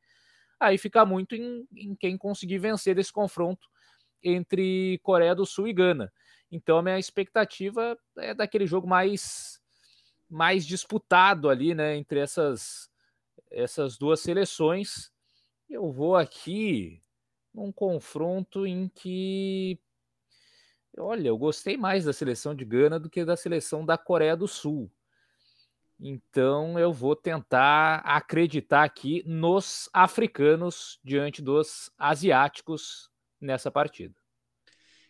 aí 0.59 0.77
fica 0.77 1.05
muito 1.05 1.35
em, 1.35 1.65
em 1.75 1.95
quem 1.95 2.17
conseguir 2.17 2.59
vencer 2.59 2.97
esse 2.99 3.11
confronto 3.11 3.67
entre 4.21 4.99
Coreia 5.01 5.33
do 5.33 5.45
Sul 5.45 5.67
e 5.67 5.73
Gana. 5.73 6.11
Então, 6.51 6.77
a 6.77 6.83
minha 6.83 6.99
expectativa 6.99 7.97
é 8.17 8.33
daquele 8.33 8.67
jogo 8.67 8.87
mais 8.87 9.62
mais 10.33 10.65
disputado 10.65 11.49
ali, 11.49 11.75
né, 11.75 11.95
entre 11.95 12.19
essas 12.19 12.91
essas 13.49 13.97
duas 13.97 14.19
seleções. 14.19 15.11
Eu 15.69 15.91
vou 15.91 16.15
aqui 16.15 17.01
num 17.53 17.71
confronto 17.71 18.65
em 18.65 18.89
que 18.89 19.79
olha, 20.97 21.27
eu 21.27 21.37
gostei 21.37 21.77
mais 21.77 22.05
da 22.05 22.13
seleção 22.13 22.55
de 22.55 22.65
Gana 22.65 22.99
do 22.99 23.09
que 23.09 23.23
da 23.23 23.37
seleção 23.37 23.85
da 23.85 23.97
Coreia 23.97 24.35
do 24.35 24.47
Sul. 24.47 24.91
Então 25.99 26.77
eu 26.79 26.91
vou 26.91 27.15
tentar 27.15 27.97
acreditar 27.99 28.83
aqui 28.83 29.23
nos 29.25 29.87
africanos 29.93 30.99
diante 31.03 31.41
dos 31.41 31.91
asiáticos 31.97 33.09
nessa 33.39 33.69
partida. 33.69 34.15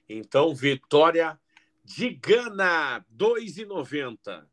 Então, 0.08 0.54
vitória 0.54 1.40
de 1.84 2.10
Gana, 2.10 3.06
2,90 3.10 4.46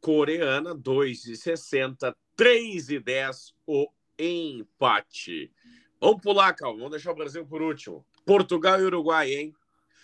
coreana, 0.00 0.74
2,60, 0.74 2.14
3,10 2.36 3.52
o 3.66 3.88
empate. 4.18 5.52
Vamos 6.00 6.20
pular, 6.20 6.52
calma, 6.54 6.76
vamos 6.76 6.92
deixar 6.92 7.12
o 7.12 7.14
Brasil 7.14 7.44
por 7.44 7.62
último. 7.62 8.04
Portugal 8.24 8.80
e 8.80 8.84
Uruguai, 8.84 9.32
hein? 9.32 9.54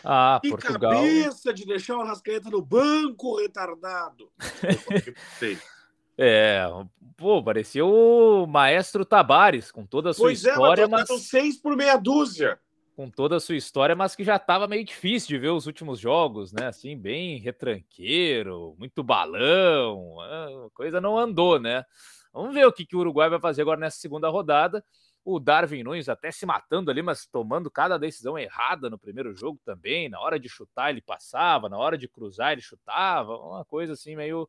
Ah, 0.02 0.38
que 0.42 0.50
Portugal. 0.50 0.92
cabeça 0.92 1.52
de 1.52 1.64
deixar 1.64 1.96
o 1.96 2.04
Rascaeta 2.04 2.50
no 2.50 2.61
banco, 2.61 3.37
retardado. 3.37 4.30
é, 6.18 6.64
pô, 7.16 7.42
parecia 7.42 7.85
o 7.85 8.46
maestro 8.46 9.04
Tabares, 9.04 9.70
com 9.70 9.87
toda 9.87 10.11
a 10.11 10.12
sua 10.12 10.26
pois 10.26 10.44
história, 10.44 10.83
é, 10.83 10.88
mas... 10.88 11.09
mas... 11.09 11.22
seis 11.22 11.57
por 11.57 11.76
meia 11.76 11.96
dúzia 11.96 12.59
com 12.94 13.11
toda 13.11 13.37
a 13.37 13.40
sua 13.40 13.57
história, 13.57 13.96
mas 13.96 14.14
que 14.14 14.22
já 14.22 14.37
estava 14.37 14.68
meio 14.68 14.85
difícil 14.85 15.28
de 15.28 15.38
ver 15.38 15.50
os 15.50 15.66
últimos 15.66 15.98
jogos, 15.98 16.52
né? 16.52 16.66
Assim, 16.66 16.96
bem 16.96 17.38
retranqueiro, 17.38 18.74
muito 18.78 19.02
balão, 19.02 20.20
a 20.20 20.70
coisa 20.72 21.00
não 21.00 21.18
andou, 21.18 21.59
né? 21.59 21.85
Vamos 22.33 22.54
ver 22.54 22.66
o 22.66 22.72
que, 22.72 22.87
que 22.87 22.96
o 22.96 23.00
Uruguai 23.00 23.28
vai 23.28 23.40
fazer 23.40 23.62
agora 23.62 23.78
nessa 23.78 23.98
segunda 23.98 24.28
rodada. 24.28 24.85
O 25.24 25.40
Darwin 25.40 25.83
Nunes 25.83 26.09
até 26.09 26.30
se 26.30 26.44
matando 26.44 26.90
ali, 26.90 27.00
mas 27.00 27.26
tomando 27.26 27.70
cada 27.70 27.98
decisão 27.98 28.38
errada 28.38 28.90
no 28.90 28.98
primeiro 28.98 29.35
jogo 29.35 29.61
também. 29.64 30.09
Na 30.09 30.20
hora 30.20 30.38
de 30.38 30.48
chutar, 30.48 30.90
ele 30.90 31.00
passava, 31.00 31.68
na 31.68 31.78
hora 31.78 31.96
de 31.96 32.09
cruzar, 32.09 32.52
ele 32.52 32.61
chutava. 32.61 33.37
Uma 33.37 33.64
coisa 33.64 33.94
assim 33.94 34.14
meio 34.16 34.48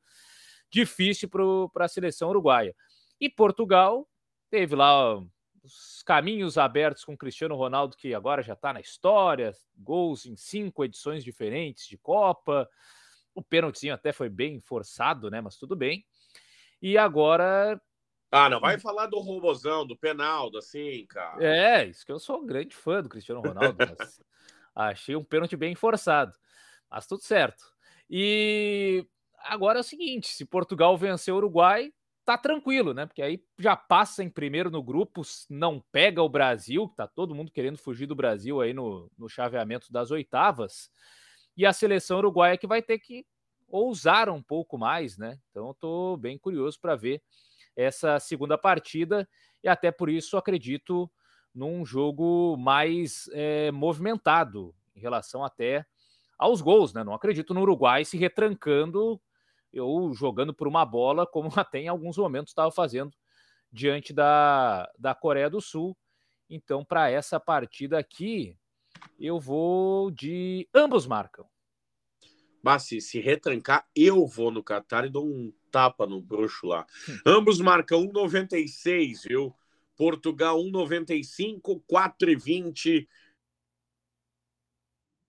difícil 0.69 1.29
para 1.29 1.85
a 1.85 1.87
seleção 1.87 2.29
uruguaia. 2.29 2.75
E 3.19 3.29
Portugal 3.29 4.07
teve 4.49 4.75
lá 4.75 5.21
os 5.65 6.03
caminhos 6.03 6.57
abertos 6.57 7.03
com 7.03 7.17
Cristiano 7.17 7.55
Ronaldo, 7.55 7.97
que 7.97 8.13
agora 8.13 8.43
já 8.43 8.53
está 8.53 8.71
na 8.71 8.79
história, 8.79 9.51
gols 9.75 10.25
em 10.25 10.35
cinco 10.35 10.85
edições 10.85 11.23
diferentes 11.23 11.87
de 11.87 11.97
Copa. 11.97 12.69
O 13.33 13.41
pênaltizinho 13.41 13.93
até 13.93 14.13
foi 14.13 14.29
bem 14.29 14.61
forçado, 14.61 15.29
né? 15.29 15.41
Mas 15.41 15.57
tudo 15.57 15.75
bem. 15.75 16.05
E 16.81 16.97
agora. 16.97 17.81
Ah, 18.31 18.49
não 18.49 18.59
vai 18.59 18.79
falar 18.79 19.07
do 19.07 19.19
robozão, 19.19 19.85
do 19.85 19.97
penaldo, 19.97 20.57
assim, 20.57 21.05
cara. 21.07 21.43
É, 21.43 21.85
isso 21.85 22.05
que 22.05 22.11
eu 22.11 22.19
sou 22.19 22.41
um 22.41 22.45
grande 22.45 22.75
fã 22.75 23.01
do 23.01 23.09
Cristiano 23.09 23.41
Ronaldo. 23.41 23.77
achei 24.75 25.15
um 25.15 25.23
pênalti 25.23 25.55
bem 25.55 25.73
forçado. 25.73 26.33
Mas 26.89 27.07
tudo 27.07 27.23
certo. 27.23 27.63
E 28.09 29.05
agora 29.39 29.79
é 29.79 29.81
o 29.81 29.83
seguinte: 29.83 30.27
se 30.27 30.45
Portugal 30.45 30.95
vencer 30.97 31.33
o 31.33 31.37
Uruguai, 31.37 31.91
tá 32.25 32.37
tranquilo, 32.37 32.93
né? 32.93 33.05
Porque 33.05 33.21
aí 33.21 33.41
já 33.59 33.75
passa 33.75 34.23
em 34.23 34.29
primeiro 34.29 34.71
no 34.71 34.81
grupo, 34.81 35.21
não 35.49 35.79
pega 35.91 36.23
o 36.23 36.29
Brasil, 36.29 36.89
que 36.89 36.95
tá 36.95 37.07
todo 37.07 37.35
mundo 37.35 37.51
querendo 37.51 37.77
fugir 37.77 38.07
do 38.07 38.15
Brasil 38.15 38.59
aí 38.59 38.73
no, 38.73 39.09
no 39.17 39.29
chaveamento 39.29 39.91
das 39.93 40.09
oitavas. 40.09 40.89
E 41.55 41.65
a 41.65 41.71
seleção 41.71 42.17
uruguaia 42.17 42.57
que 42.57 42.67
vai 42.67 42.81
ter 42.81 42.97
que 42.99 43.25
ousar 43.67 44.29
um 44.29 44.41
pouco 44.41 44.77
mais, 44.77 45.17
né? 45.17 45.39
Então 45.51 45.67
eu 45.67 45.73
tô 45.75 46.17
bem 46.17 46.37
curioso 46.37 46.79
para 46.81 46.95
ver 46.95 47.21
essa 47.75 48.19
segunda 48.19 48.57
partida 48.57 49.27
e 49.63 49.67
até 49.67 49.91
por 49.91 50.09
isso 50.09 50.35
acredito 50.35 51.09
num 51.53 51.85
jogo 51.85 52.57
mais 52.57 53.29
é, 53.33 53.71
movimentado 53.71 54.73
em 54.95 54.99
relação 54.99 55.43
até 55.43 55.85
aos 56.37 56.59
gols, 56.59 56.93
né? 56.93 57.03
Não 57.03 57.13
acredito 57.13 57.53
no 57.53 57.61
Uruguai 57.61 58.03
se 58.03 58.17
retrancando 58.17 59.21
ou 59.79 60.13
jogando 60.13 60.53
por 60.53 60.67
uma 60.67 60.85
bola, 60.85 61.25
como 61.27 61.51
até 61.55 61.79
em 61.79 61.87
alguns 61.87 62.17
momentos 62.17 62.51
estava 62.51 62.71
fazendo 62.71 63.11
diante 63.71 64.13
da, 64.13 64.89
da 64.97 65.13
Coreia 65.13 65.49
do 65.49 65.61
Sul. 65.61 65.97
Então, 66.49 66.85
para 66.85 67.09
essa 67.09 67.39
partida 67.39 67.97
aqui, 67.97 68.57
eu 69.19 69.39
vou 69.39 70.11
de 70.11 70.67
ambos 70.73 71.07
marcam. 71.07 71.45
Mas 72.61 72.83
se, 72.83 72.99
se 72.99 73.19
retrancar, 73.19 73.87
eu 73.95 74.25
vou 74.25 74.49
no 74.49 74.63
Qatar 74.63 75.05
e 75.05 75.09
dou 75.09 75.25
um 75.25 75.53
tapa 75.69 76.07
no 76.07 76.19
bruxo 76.19 76.65
lá. 76.65 76.85
Hum. 77.07 77.19
Ambos 77.25 77.59
marcam 77.59 78.07
1,96, 78.07 79.27
viu? 79.27 79.55
Portugal 79.95 80.57
1,95, 80.59 81.83
4,20. 81.87 83.07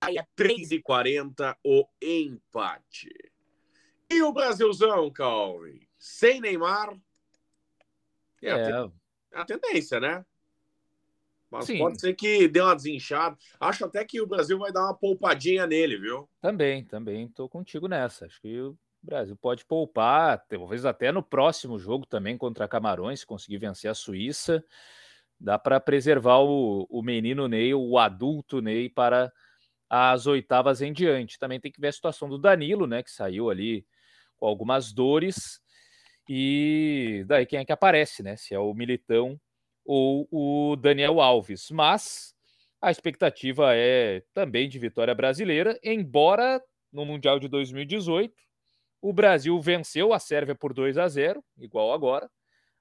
Aí 0.00 0.16
é 0.18 0.26
3,40 0.37 1.56
o 1.64 1.87
empate. 2.00 3.11
E 4.10 4.22
o 4.22 4.32
Brasilzão, 4.32 5.10
Calvin? 5.10 5.80
Sem 5.98 6.40
Neymar? 6.40 6.96
É, 8.42 8.50
é. 8.50 8.72
A, 8.72 8.90
a 9.32 9.44
tendência, 9.44 9.98
né? 9.98 10.24
Mas 11.50 11.66
Sim. 11.66 11.78
pode 11.78 12.00
ser 12.00 12.14
que 12.14 12.48
dê 12.48 12.60
uma 12.60 12.74
desinchada. 12.74 13.36
Acho 13.58 13.84
até 13.84 14.04
que 14.04 14.20
o 14.20 14.26
Brasil 14.26 14.58
vai 14.58 14.72
dar 14.72 14.84
uma 14.84 14.94
poupadinha 14.94 15.66
nele, 15.66 15.96
viu? 15.96 16.28
Também, 16.40 16.84
também 16.84 17.26
estou 17.26 17.48
contigo 17.48 17.88
nessa. 17.88 18.26
Acho 18.26 18.40
que 18.40 18.60
o 18.60 18.76
Brasil 19.02 19.36
pode 19.36 19.64
poupar, 19.64 20.44
talvez 20.48 20.84
até 20.84 21.12
no 21.12 21.22
próximo 21.22 21.78
jogo 21.78 22.04
também 22.04 22.36
contra 22.36 22.68
Camarões, 22.68 23.20
se 23.20 23.26
conseguir 23.26 23.58
vencer 23.58 23.90
a 23.90 23.94
Suíça. 23.94 24.64
Dá 25.38 25.58
para 25.58 25.78
preservar 25.78 26.40
o, 26.40 26.86
o 26.90 27.02
menino 27.02 27.46
Ney, 27.46 27.74
o 27.74 27.98
adulto 27.98 28.60
Ney, 28.60 28.88
para 28.88 29.32
as 29.88 30.26
oitavas 30.26 30.82
em 30.82 30.92
diante. 30.92 31.38
Também 31.38 31.60
tem 31.60 31.70
que 31.70 31.80
ver 31.80 31.88
a 31.88 31.92
situação 31.92 32.28
do 32.28 32.38
Danilo, 32.38 32.86
né? 32.86 33.02
Que 33.02 33.10
saiu 33.10 33.50
ali 33.50 33.86
com 34.37 34.46
algumas 34.46 34.92
dores. 34.92 35.61
E 36.29 37.25
daí 37.27 37.46
quem 37.46 37.61
é 37.61 37.64
que 37.64 37.72
aparece, 37.72 38.22
né? 38.22 38.37
Se 38.37 38.55
é 38.55 38.59
o 38.59 38.75
Militão 38.75 39.40
ou 39.85 40.29
o 40.31 40.77
Daniel 40.77 41.20
Alves. 41.20 41.70
Mas 41.70 42.35
a 42.81 42.90
expectativa 42.90 43.75
é 43.75 44.22
também 44.35 44.68
de 44.68 44.79
vitória 44.79 45.14
brasileira, 45.14 45.79
embora 45.83 46.61
no 46.92 47.05
Mundial 47.05 47.38
de 47.38 47.49
2018 47.49 48.35
o 49.01 49.12
Brasil 49.12 49.61
venceu 49.61 50.12
a 50.12 50.18
Sérvia 50.18 50.55
por 50.55 50.72
2 50.72 50.99
a 50.99 51.07
0, 51.07 51.44
igual 51.59 51.92
agora, 51.92 52.29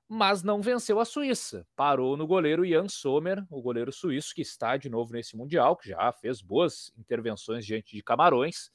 mas 0.08 0.44
não 0.44 0.62
venceu 0.62 1.00
a 1.00 1.06
Suíça. 1.06 1.68
Parou 1.76 2.15
no 2.15 2.26
goleiro 2.26 2.65
Jan 2.65 2.88
Sommer, 2.88 3.44
o 3.50 3.62
goleiro 3.62 3.91
suíço 3.91 4.34
que 4.34 4.41
está 4.41 4.78
de 4.78 4.89
novo 4.89 5.13
nesse 5.13 5.36
Mundial, 5.36 5.76
que 5.76 5.89
já 5.89 6.12
fez 6.12 6.41
boas 6.41 6.91
intervenções 6.98 7.65
diante 7.65 7.96
de 7.96 8.04
Camarões. 8.04 8.72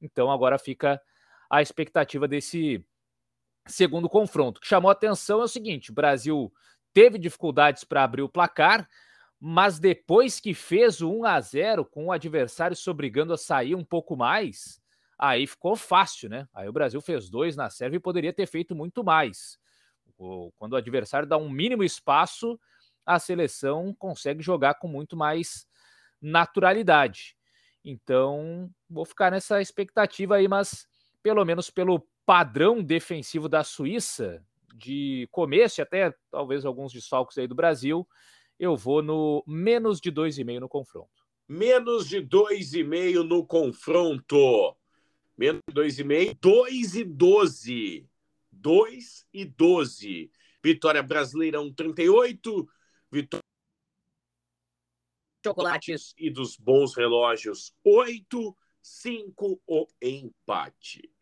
Então 0.00 0.30
agora 0.30 0.58
fica 0.58 1.00
a 1.50 1.62
expectativa 1.62 2.26
desse 2.28 2.84
segundo 3.66 4.08
confronto. 4.08 4.58
O 4.58 4.60
que 4.60 4.68
chamou 4.68 4.90
atenção 4.90 5.40
é 5.40 5.44
o 5.44 5.48
seguinte: 5.48 5.90
o 5.90 5.94
Brasil 5.94 6.52
teve 6.92 7.18
dificuldades 7.18 7.84
para 7.84 8.04
abrir 8.04 8.22
o 8.22 8.28
placar, 8.28 8.88
mas 9.38 9.78
depois 9.78 10.40
que 10.40 10.54
fez 10.54 11.00
o 11.00 11.10
1 11.10 11.24
a 11.26 11.40
0 11.40 11.84
com 11.84 12.06
o 12.06 12.12
adversário 12.12 12.76
se 12.76 12.88
obrigando 12.88 13.32
a 13.32 13.38
sair 13.38 13.74
um 13.74 13.84
pouco 13.84 14.16
mais, 14.16 14.80
aí 15.18 15.46
ficou 15.46 15.76
fácil, 15.76 16.28
né? 16.28 16.48
Aí 16.54 16.68
o 16.68 16.72
Brasil 16.72 17.00
fez 17.00 17.28
dois 17.28 17.54
na 17.56 17.68
Sérvia 17.68 17.98
e 17.98 18.00
poderia 18.00 18.32
ter 18.32 18.46
feito 18.46 18.74
muito 18.74 19.04
mais. 19.04 19.58
Quando 20.56 20.72
o 20.72 20.76
adversário 20.76 21.28
dá 21.28 21.36
um 21.36 21.50
mínimo 21.50 21.84
espaço, 21.84 22.58
a 23.04 23.18
seleção 23.18 23.94
consegue 23.98 24.42
jogar 24.42 24.74
com 24.74 24.88
muito 24.88 25.16
mais 25.16 25.66
naturalidade. 26.20 27.36
Então, 27.84 28.70
vou 28.88 29.04
ficar 29.04 29.30
nessa 29.30 29.60
expectativa 29.60 30.36
aí, 30.36 30.48
mas 30.48 30.86
pelo 31.26 31.44
menos 31.44 31.70
pelo 31.70 32.06
padrão 32.24 32.80
defensivo 32.80 33.48
da 33.48 33.64
Suíça, 33.64 34.46
de 34.72 35.28
começo, 35.32 35.80
e 35.80 35.82
até 35.82 36.14
talvez 36.30 36.64
alguns 36.64 36.92
desfalques 36.92 37.36
aí 37.36 37.48
do 37.48 37.54
Brasil, 37.54 38.06
eu 38.60 38.76
vou 38.76 39.02
no 39.02 39.42
menos 39.44 40.00
de 40.00 40.12
2,5 40.12 40.60
no 40.60 40.68
confronto. 40.68 41.26
Menos 41.48 42.08
de 42.08 42.18
2,5 42.18 43.24
no 43.24 43.44
confronto. 43.44 44.76
Menos 45.36 45.62
de 45.66 45.74
2,5, 45.74 46.38
2 46.40 46.94
e 46.94 47.04
12. 47.04 48.08
2 48.52 49.26
e 49.34 49.44
12. 49.44 50.30
Vitória 50.62 51.02
brasileira 51.02 51.58
1,38. 51.58 52.68
Vitória 53.10 53.42
chocolates 55.44 56.14
e 56.16 56.30
dos 56.30 56.56
bons 56.56 56.94
relógios 56.94 57.74
8, 57.84 58.56
5 58.80 59.60
o 59.66 59.86
empate. 60.00 61.15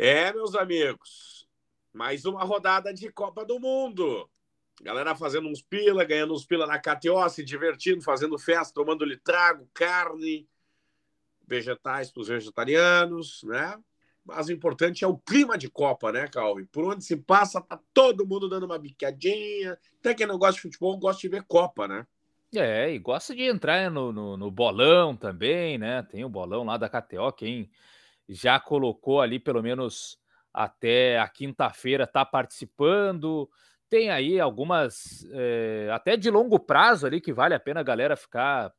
É, 0.00 0.32
meus 0.32 0.54
amigos, 0.54 1.44
mais 1.92 2.24
uma 2.24 2.44
rodada 2.44 2.94
de 2.94 3.10
Copa 3.10 3.44
do 3.44 3.58
Mundo. 3.58 4.30
Galera 4.80 5.12
fazendo 5.16 5.48
uns 5.48 5.60
pila, 5.60 6.04
ganhando 6.04 6.32
uns 6.32 6.46
pila 6.46 6.68
na 6.68 6.78
KTO, 6.78 7.28
se 7.28 7.42
divertindo, 7.42 8.00
fazendo 8.00 8.38
festa, 8.38 8.72
tomando 8.72 9.04
litrago, 9.04 9.68
carne, 9.74 10.48
vegetais 11.44 12.12
para 12.12 12.20
os 12.20 12.28
vegetarianos, 12.28 13.42
né? 13.42 13.76
Mas 14.24 14.46
o 14.46 14.52
importante 14.52 15.04
é 15.04 15.08
o 15.08 15.18
clima 15.18 15.58
de 15.58 15.68
Copa, 15.68 16.12
né, 16.12 16.28
Calvin? 16.28 16.66
Por 16.66 16.84
onde 16.84 17.02
se 17.02 17.16
passa, 17.16 17.60
tá 17.60 17.80
todo 17.92 18.24
mundo 18.24 18.48
dando 18.48 18.66
uma 18.66 18.78
bicadinha. 18.78 19.76
Até 19.98 20.14
quem 20.14 20.28
não 20.28 20.38
gosta 20.38 20.54
de 20.54 20.60
futebol 20.60 20.96
gosta 20.96 21.22
de 21.22 21.28
ver 21.28 21.42
Copa, 21.42 21.88
né? 21.88 22.06
É, 22.54 22.94
e 22.94 23.00
gosta 23.00 23.34
de 23.34 23.42
entrar 23.42 23.90
no, 23.90 24.12
no, 24.12 24.36
no 24.36 24.48
bolão 24.48 25.16
também, 25.16 25.76
né? 25.76 26.04
Tem 26.04 26.24
o 26.24 26.28
bolão 26.28 26.62
lá 26.62 26.76
da 26.76 26.88
KTO, 26.88 27.32
quem 27.32 27.68
já 28.28 28.60
colocou 28.60 29.20
ali 29.20 29.38
pelo 29.38 29.62
menos 29.62 30.18
até 30.52 31.18
a 31.18 31.28
quinta-feira 31.28 32.04
está 32.04 32.24
participando. 32.24 33.48
Tem 33.88 34.10
aí 34.10 34.38
algumas, 34.38 35.26
é, 35.32 35.88
até 35.92 36.16
de 36.16 36.30
longo 36.30 36.58
prazo 36.58 37.06
ali, 37.06 37.20
que 37.20 37.32
vale 37.32 37.54
a 37.54 37.60
pena 37.60 37.80
a 37.80 37.84
galera 37.84 38.16
ficar 38.16 38.72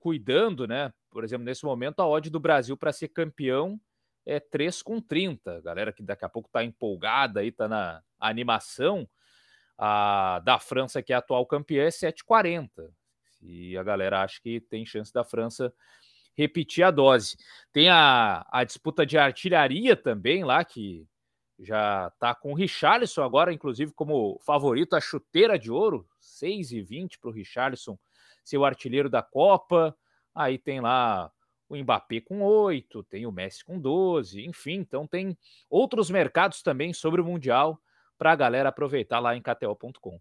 cuidando, 0.00 0.66
né? 0.66 0.92
Por 1.10 1.24
exemplo, 1.24 1.44
nesse 1.44 1.64
momento, 1.64 2.00
a 2.00 2.06
odd 2.06 2.30
do 2.30 2.40
Brasil 2.40 2.76
para 2.76 2.92
ser 2.92 3.08
campeão 3.08 3.80
é 4.24 4.40
3 4.40 4.82
com 4.82 5.00
30. 5.00 5.60
Galera 5.62 5.92
que 5.92 6.02
daqui 6.02 6.24
a 6.24 6.28
pouco 6.28 6.48
está 6.48 6.64
empolgada 6.64 7.40
aí, 7.40 7.48
está 7.48 7.68
na 7.68 8.02
animação. 8.18 9.08
A 9.78 10.40
da 10.44 10.58
França, 10.58 11.02
que 11.02 11.12
é 11.12 11.16
a 11.16 11.18
atual 11.18 11.44
campeã, 11.46 11.84
é 11.84 11.88
7,40. 11.88 12.90
E 13.42 13.76
a 13.76 13.82
galera 13.82 14.22
acha 14.22 14.40
que 14.42 14.60
tem 14.60 14.86
chance 14.86 15.12
da 15.12 15.22
França 15.22 15.72
repetir 16.36 16.84
a 16.84 16.90
dose. 16.90 17.36
Tem 17.72 17.88
a, 17.88 18.46
a 18.50 18.62
disputa 18.62 19.06
de 19.06 19.16
artilharia 19.16 19.96
também 19.96 20.44
lá, 20.44 20.64
que 20.64 21.06
já 21.58 22.08
está 22.12 22.34
com 22.34 22.52
o 22.52 22.54
Richarlison 22.54 23.22
agora, 23.22 23.52
inclusive, 23.52 23.92
como 23.92 24.38
favorito 24.44 24.94
a 24.94 25.00
chuteira 25.00 25.58
de 25.58 25.70
ouro, 25.70 26.06
6,20 26.20 27.18
para 27.18 27.30
o 27.30 27.32
Richarlison 27.32 27.98
ser 28.44 28.58
o 28.58 28.64
artilheiro 28.64 29.08
da 29.08 29.22
Copa. 29.22 29.96
Aí 30.34 30.58
tem 30.58 30.80
lá 30.80 31.32
o 31.68 31.76
Mbappé 31.76 32.20
com 32.20 32.42
8, 32.42 33.02
tem 33.04 33.26
o 33.26 33.32
Messi 33.32 33.64
com 33.64 33.78
12, 33.78 34.44
enfim, 34.44 34.74
então 34.74 35.06
tem 35.06 35.36
outros 35.68 36.10
mercados 36.10 36.62
também 36.62 36.92
sobre 36.92 37.20
o 37.20 37.24
Mundial 37.24 37.80
para 38.16 38.32
a 38.32 38.36
galera 38.36 38.68
aproveitar 38.68 39.18
lá 39.18 39.34
em 39.34 39.42
KTO.com. 39.42 40.20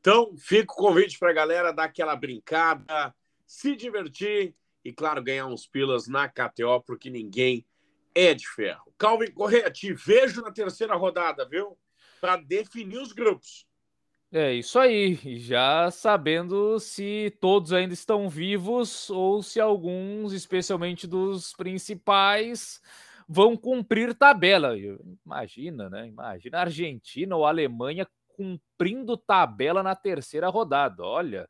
Então, 0.00 0.36
fica 0.36 0.72
o 0.72 0.76
convite 0.76 1.16
para 1.16 1.30
a 1.30 1.34
galera 1.34 1.72
dar 1.72 1.84
aquela 1.84 2.16
brincada, 2.16 3.14
se 3.46 3.76
divertir 3.76 4.56
e, 4.84 4.92
claro, 4.92 5.22
ganhar 5.22 5.46
uns 5.46 5.66
pilas 5.66 6.08
na 6.08 6.28
KTO, 6.28 6.82
porque 6.82 7.10
ninguém 7.10 7.64
é 8.14 8.34
de 8.34 8.46
ferro. 8.48 8.92
Calvin 8.98 9.30
Correia, 9.30 9.70
te 9.70 9.92
vejo 9.92 10.42
na 10.42 10.50
terceira 10.50 10.94
rodada, 10.94 11.48
viu? 11.48 11.78
Para 12.20 12.36
definir 12.36 12.98
os 12.98 13.12
grupos. 13.12 13.66
É 14.34 14.52
isso 14.52 14.78
aí, 14.78 15.14
já 15.38 15.90
sabendo 15.90 16.80
se 16.80 17.36
todos 17.38 17.70
ainda 17.70 17.92
estão 17.92 18.30
vivos 18.30 19.10
ou 19.10 19.42
se 19.42 19.60
alguns, 19.60 20.32
especialmente 20.32 21.06
dos 21.06 21.52
principais, 21.52 22.80
vão 23.28 23.56
cumprir 23.58 24.14
tabela. 24.14 24.74
Imagina, 25.26 25.90
né? 25.90 26.06
Imagina 26.06 26.60
Argentina 26.60 27.36
ou 27.36 27.44
Alemanha 27.44 28.08
cumprindo 28.28 29.18
tabela 29.18 29.82
na 29.82 29.94
terceira 29.94 30.48
rodada. 30.48 31.02
Olha, 31.02 31.46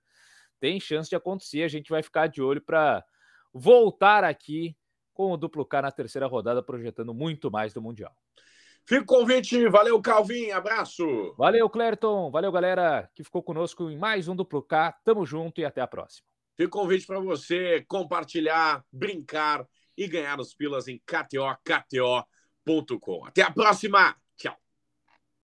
tem 0.58 0.80
chance 0.80 1.08
de 1.08 1.14
acontecer. 1.14 1.62
A 1.62 1.68
gente 1.68 1.88
vai 1.88 2.02
ficar 2.02 2.26
de 2.26 2.42
olho 2.42 2.60
para 2.60 3.04
voltar 3.52 4.24
aqui 4.24 4.76
com 5.12 5.32
o 5.32 5.36
duplo 5.36 5.64
K 5.64 5.82
na 5.82 5.92
terceira 5.92 6.26
rodada, 6.26 6.62
projetando 6.62 7.12
muito 7.12 7.50
mais 7.50 7.72
do 7.72 7.82
Mundial. 7.82 8.14
Fica 8.84 9.02
o 9.02 9.06
convite, 9.06 9.68
valeu 9.68 10.00
Calvin, 10.00 10.50
abraço. 10.50 11.34
Valeu 11.38 11.70
Clerton, 11.70 12.30
valeu 12.30 12.50
galera 12.50 13.08
que 13.14 13.22
ficou 13.22 13.42
conosco 13.42 13.88
em 13.88 13.96
mais 13.96 14.26
um 14.26 14.34
duplo 14.34 14.62
K. 14.62 14.92
Tamo 15.04 15.24
junto 15.24 15.60
e 15.60 15.64
até 15.64 15.80
a 15.80 15.86
próxima. 15.86 16.26
Fica 16.56 16.76
o 16.76 16.80
convite 16.82 17.06
para 17.06 17.20
você 17.20 17.84
compartilhar, 17.86 18.84
brincar 18.92 19.66
e 19.96 20.08
ganhar 20.08 20.40
os 20.40 20.54
pilas 20.54 20.88
em 20.88 20.98
KTO, 20.98 21.56
KTO.com. 21.64 23.24
Até 23.24 23.42
a 23.42 23.50
próxima! 23.50 24.21